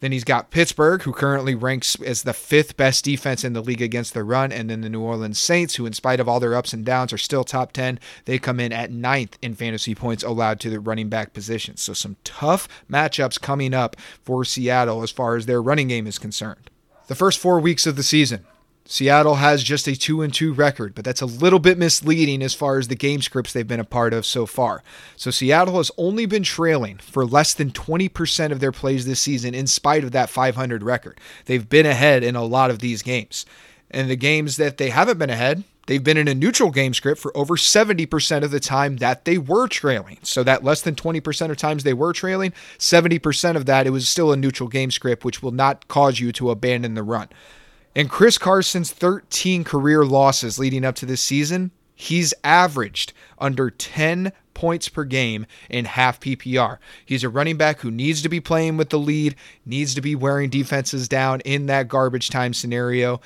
[0.00, 3.80] Then he's got Pittsburgh, who currently ranks as the fifth best defense in the league
[3.80, 4.52] against the run.
[4.52, 7.12] And then the New Orleans Saints, who, in spite of all their ups and downs,
[7.12, 7.98] are still top 10.
[8.24, 11.76] They come in at ninth in fantasy points allowed to the running back position.
[11.76, 16.18] So some tough matchups coming up for Seattle as far as their running game is
[16.18, 16.70] concerned.
[17.06, 18.44] The first four weeks of the season,
[18.86, 22.52] Seattle has just a 2 and 2 record, but that's a little bit misleading as
[22.52, 24.82] far as the game scripts they've been a part of so far.
[25.16, 29.54] So Seattle has only been trailing for less than 20% of their plays this season
[29.54, 31.18] in spite of that 500 record.
[31.46, 33.46] They've been ahead in a lot of these games.
[33.90, 37.22] And the games that they haven't been ahead, they've been in a neutral game script
[37.22, 40.18] for over 70% of the time that they were trailing.
[40.22, 44.06] So that less than 20% of times they were trailing, 70% of that it was
[44.06, 47.28] still a neutral game script which will not cause you to abandon the run.
[47.94, 54.32] In Chris Carson's 13 career losses leading up to this season, he's averaged under 10
[54.52, 56.78] points per game in half PPR.
[57.06, 60.16] He's a running back who needs to be playing with the lead, needs to be
[60.16, 63.20] wearing defenses down in that garbage time scenario.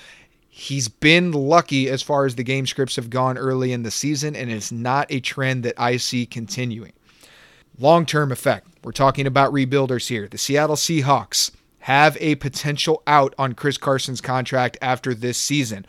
[0.50, 4.36] He's been lucky as far as the game scripts have gone early in the season,
[4.36, 6.92] and it's not a trend that I see continuing.
[7.78, 8.66] Long term effect.
[8.84, 10.28] We're talking about rebuilders here.
[10.28, 11.52] The Seattle Seahawks
[11.88, 15.86] have a potential out on Chris Carson's contract after this season.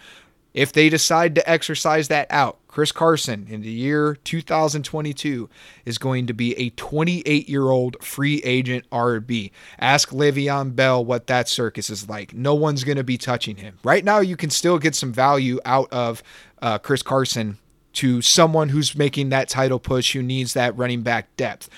[0.54, 5.50] If they decide to exercise that out, Chris Carson in the year 2022
[5.84, 9.52] is going to be a 28 year old free agent RB.
[9.78, 12.34] Ask Le'Veon Bell what that circus is like.
[12.34, 13.78] No one's going to be touching him.
[13.84, 16.24] Right now, you can still get some value out of
[16.62, 17.58] uh, Chris Carson
[17.92, 21.70] to someone who's making that title push who needs that running back depth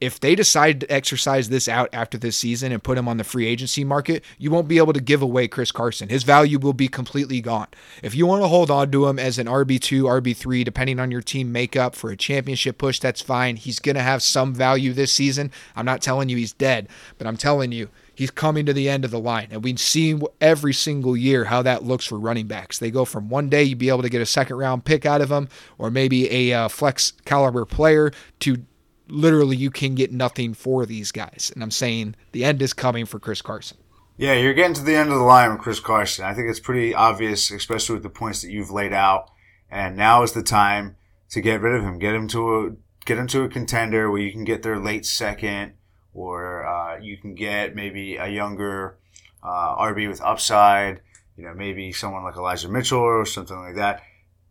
[0.00, 3.24] if they decide to exercise this out after this season and put him on the
[3.24, 6.08] free agency market, you won't be able to give away Chris Carson.
[6.08, 7.68] His value will be completely gone.
[8.02, 11.22] If you want to hold on to him as an RB2, RB3, depending on your
[11.22, 13.56] team makeup for a championship push, that's fine.
[13.56, 15.50] He's going to have some value this season.
[15.74, 19.04] I'm not telling you he's dead, but I'm telling you he's coming to the end
[19.04, 19.48] of the line.
[19.50, 22.78] And we've seen every single year how that looks for running backs.
[22.78, 25.20] They go from one day you'd be able to get a second round pick out
[25.20, 28.64] of them or maybe a uh, flex caliber player to
[29.08, 31.50] literally you can get nothing for these guys.
[31.54, 33.78] And I'm saying the end is coming for Chris Carson.
[34.16, 36.24] Yeah, you're getting to the end of the line with Chris Carson.
[36.24, 39.30] I think it's pretty obvious, especially with the points that you've laid out.
[39.70, 40.96] And now is the time
[41.30, 41.98] to get rid of him.
[41.98, 42.70] Get him to a
[43.04, 45.74] get him to a contender where you can get their late second,
[46.12, 48.98] or uh, you can get maybe a younger
[49.42, 51.00] uh, RB with upside.
[51.36, 54.02] You know, maybe someone like Elijah Mitchell or something like that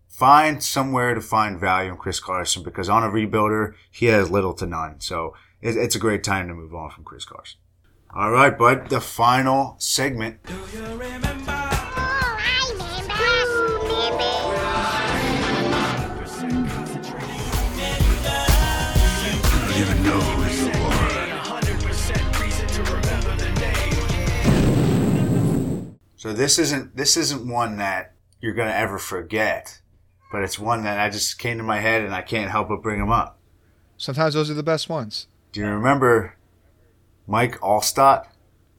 [0.08, 4.54] find somewhere to find value in Chris Carson because on a rebuilder, he has little
[4.56, 5.00] to none.
[5.00, 7.60] So it's a great time to move on from Chris Carson.
[8.16, 10.44] All right, bud, the final segment.
[10.46, 11.68] Do you remember?
[26.28, 29.80] So this isn't this isn't one that you're gonna ever forget
[30.32, 32.82] but it's one that I just came to my head and I can't help but
[32.82, 33.38] bring them up.
[33.98, 35.28] Sometimes those are the best ones.
[35.52, 36.36] Do you remember
[37.26, 38.28] Mike Alstott?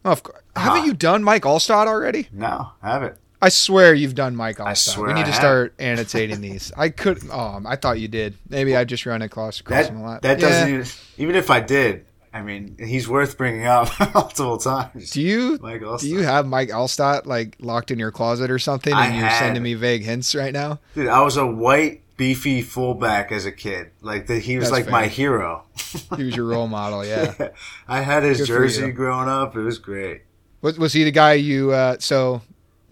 [0.04, 0.40] Oh, of course.
[0.54, 2.28] Haven't uh, you done Mike Alstott already?
[2.32, 3.16] No, I haven't.
[3.40, 4.66] I swear you've done Mike Alstott.
[4.66, 5.40] I swear we need I to have.
[5.40, 6.72] start annotating these.
[6.76, 7.20] I could.
[7.30, 8.34] Oh, I thought you did.
[8.48, 10.22] Maybe I just run across, across That, him a lot.
[10.22, 10.48] that Yeah.
[10.48, 10.86] doesn't even,
[11.18, 15.10] even if I did, I mean, he's worth bringing up multiple times.
[15.10, 18.92] Do you Mike do you have Mike Alstott like locked in your closet or something,
[18.92, 20.80] I and you're had- sending me vague hints right now?
[20.94, 23.90] Dude, I was a white, beefy fullback as a kid.
[24.02, 24.92] Like, the, he was That's like fair.
[24.92, 25.64] my hero.
[26.16, 27.48] He was your role model, yeah.
[27.88, 29.56] I had his Good jersey growing up.
[29.56, 30.22] It was great.
[30.60, 31.72] Was, was he the guy you?
[31.72, 32.42] Uh, so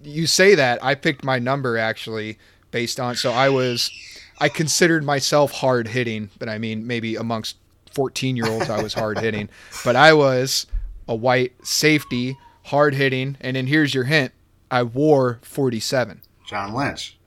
[0.03, 2.39] you say that I picked my number actually
[2.71, 3.17] based on.
[3.17, 3.91] So I was,
[4.39, 7.57] I considered myself hard hitting, but I mean maybe amongst
[7.97, 9.49] fourteen year olds I was hard hitting,
[9.85, 10.67] but I was
[11.09, 14.33] a white safety, hard hitting, and then here's your hint:
[14.71, 16.21] I wore forty seven.
[16.47, 17.19] John Lynch,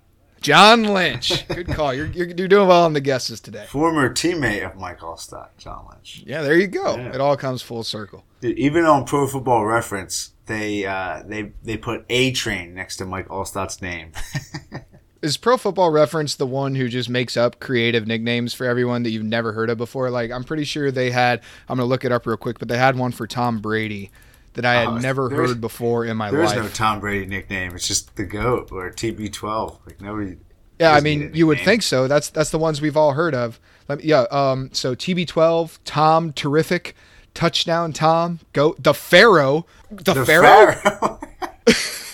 [0.41, 1.93] John Lynch, good call.
[1.93, 3.65] You're, you're you're doing well on the guesses today.
[3.67, 6.23] former teammate of Mike Alstott, John Lynch.
[6.25, 6.95] Yeah, there you go.
[6.95, 7.13] Yeah.
[7.15, 8.23] It all comes full circle.
[8.41, 13.05] Dude, even on Pro Football Reference, they uh, they they put A Train next to
[13.05, 14.11] Mike Alstott's name.
[15.21, 19.09] Is Pro Football Reference the one who just makes up creative nicknames for everyone that
[19.09, 20.09] you've never heard of before?
[20.09, 22.67] Like, I'm pretty sure they had, I'm going to look it up real quick, but
[22.69, 24.11] they had one for Tom Brady
[24.53, 26.55] that I had Oh, never heard before in my There is life.
[26.55, 27.75] There's no Tom Brady nickname.
[27.75, 29.79] It's just the GOAT or TB12.
[29.85, 30.37] Like nobody.
[30.79, 32.07] Yeah, I mean, you would think so.
[32.07, 33.59] That's that's the ones we've all heard of.
[33.89, 34.21] Let me, yeah.
[34.31, 34.69] Um.
[34.71, 36.95] So TB12, Tom, terrific,
[37.33, 40.71] touchdown, Tom, go the Pharaoh, the, The Pharaoh.
[40.73, 41.19] Pharaoh.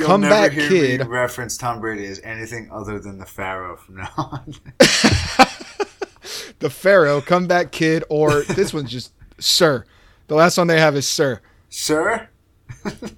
[0.00, 1.00] You'll Comeback never hear kid.
[1.00, 4.54] me reference Tom Brady as anything other than the Pharaoh from now on.
[6.58, 9.84] the Pharaoh, comeback kid, or this one's just Sir.
[10.28, 12.28] The last one they have is Sir, Sir,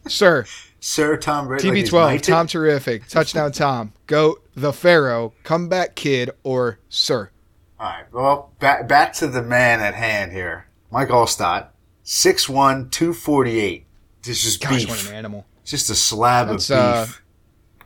[0.09, 0.45] Sir.
[0.81, 1.69] Sir Tom Brady.
[1.69, 2.25] like he's TB12, knighted?
[2.25, 7.31] Tom, terrific, touchdown, Tom, goat, the Pharaoh, comeback kid, or Sir.
[7.79, 8.13] All right.
[8.13, 11.69] Well, back back to the man at hand here, Mike Alstott,
[12.05, 13.87] 6'1", 248.
[14.25, 14.89] This is Gosh, beef.
[14.89, 15.47] what an animal.
[15.65, 17.23] Just a slab That's, of uh, beef.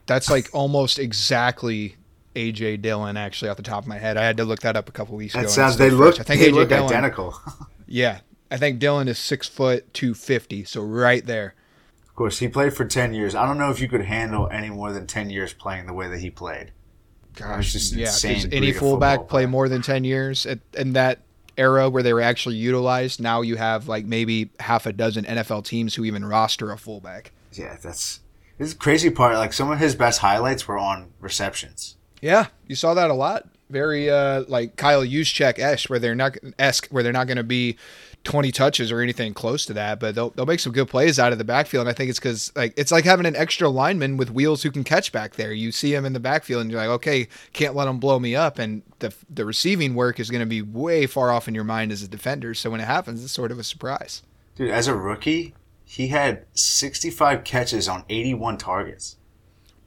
[0.06, 1.96] That's like almost exactly
[2.34, 4.16] AJ Dillon, actually, off the top of my head.
[4.16, 5.42] I had to look that up a couple weeks ago.
[5.42, 5.76] that sounds.
[5.76, 6.20] They look.
[6.20, 7.34] I think they AJ look Dillon, identical.
[7.88, 8.18] Yeah,
[8.50, 11.54] I think Dillon is six foot two fifty, so right there.
[12.08, 13.36] Of course, he played for ten years.
[13.36, 16.08] I don't know if you could handle any more than ten years playing the way
[16.08, 16.72] that he played.
[17.36, 18.06] Gosh, just yeah.
[18.06, 21.20] Does any fullback play more than ten years at, in that
[21.56, 23.20] era where they were actually utilized?
[23.20, 27.30] Now you have like maybe half a dozen NFL teams who even roster a fullback.
[27.58, 28.20] Yeah, that's
[28.58, 29.36] this is the crazy part.
[29.36, 31.96] Like some of his best highlights were on receptions.
[32.20, 33.48] Yeah, you saw that a lot.
[33.68, 37.44] Very uh, like Kyle Juszczyk esque, where they're not esque, where they're not going to
[37.44, 37.76] be
[38.22, 41.32] twenty touches or anything close to that, but they'll they'll make some good plays out
[41.32, 41.82] of the backfield.
[41.82, 44.70] And I think it's because like it's like having an extra lineman with wheels who
[44.70, 45.52] can catch back there.
[45.52, 48.36] You see him in the backfield, and you're like, okay, can't let him blow me
[48.36, 48.58] up.
[48.58, 51.90] And the the receiving work is going to be way far off in your mind
[51.90, 52.54] as a defender.
[52.54, 54.22] So when it happens, it's sort of a surprise.
[54.54, 55.54] Dude, as a rookie,
[55.86, 59.16] he had 65 catches on 81 targets.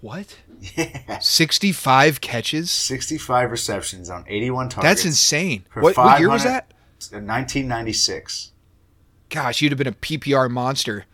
[0.01, 0.37] What?
[0.75, 1.19] Yeah.
[1.19, 2.71] Sixty five catches?
[2.71, 4.89] 65 receptions on 81 targets.
[5.03, 5.65] That's insane.
[5.73, 6.73] What, what year was that?
[7.11, 8.51] 1996.
[9.29, 11.05] Gosh, you'd have been a PPR monster.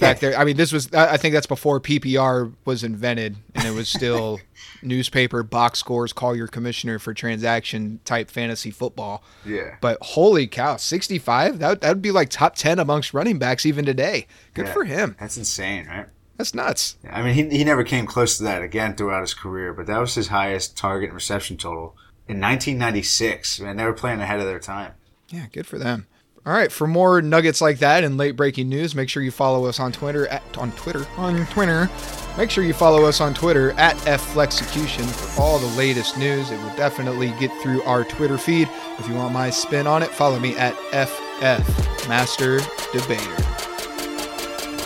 [0.00, 0.36] Back there.
[0.38, 0.92] I mean, this was.
[0.92, 4.40] I think that's before PPR was invented, and it was still
[4.82, 6.12] newspaper box scores.
[6.12, 9.22] Call your commissioner for transaction type fantasy football.
[9.44, 9.76] Yeah.
[9.80, 11.58] But holy cow, sixty-five.
[11.58, 14.26] That that would be like top ten amongst running backs even today.
[14.54, 14.72] Good Yeah.
[14.72, 15.16] for him.
[15.18, 16.06] That's insane, right?
[16.36, 16.96] That's nuts.
[17.10, 19.98] I mean, he, he never came close to that again throughout his career, but that
[19.98, 21.96] was his highest target and reception total
[22.28, 23.58] in 1996.
[23.60, 24.92] Man, they were playing ahead of their time.
[25.30, 26.06] Yeah, good for them.
[26.48, 29.66] All right, for more nuggets like that and late breaking news, make sure you follow
[29.66, 31.90] us on Twitter at on Twitter on Twitter.
[32.38, 36.50] Make sure you follow us on Twitter at FFlexecution for all the latest news.
[36.50, 38.66] It will definitely get through our Twitter feed.
[38.98, 42.60] If you want my spin on it, follow me at FF Master
[42.94, 43.44] Debater.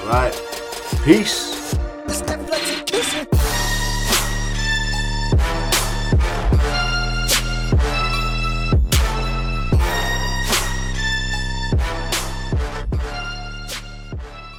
[0.01, 0.35] All right.
[1.05, 1.77] Peace.
[2.09, 2.41] Step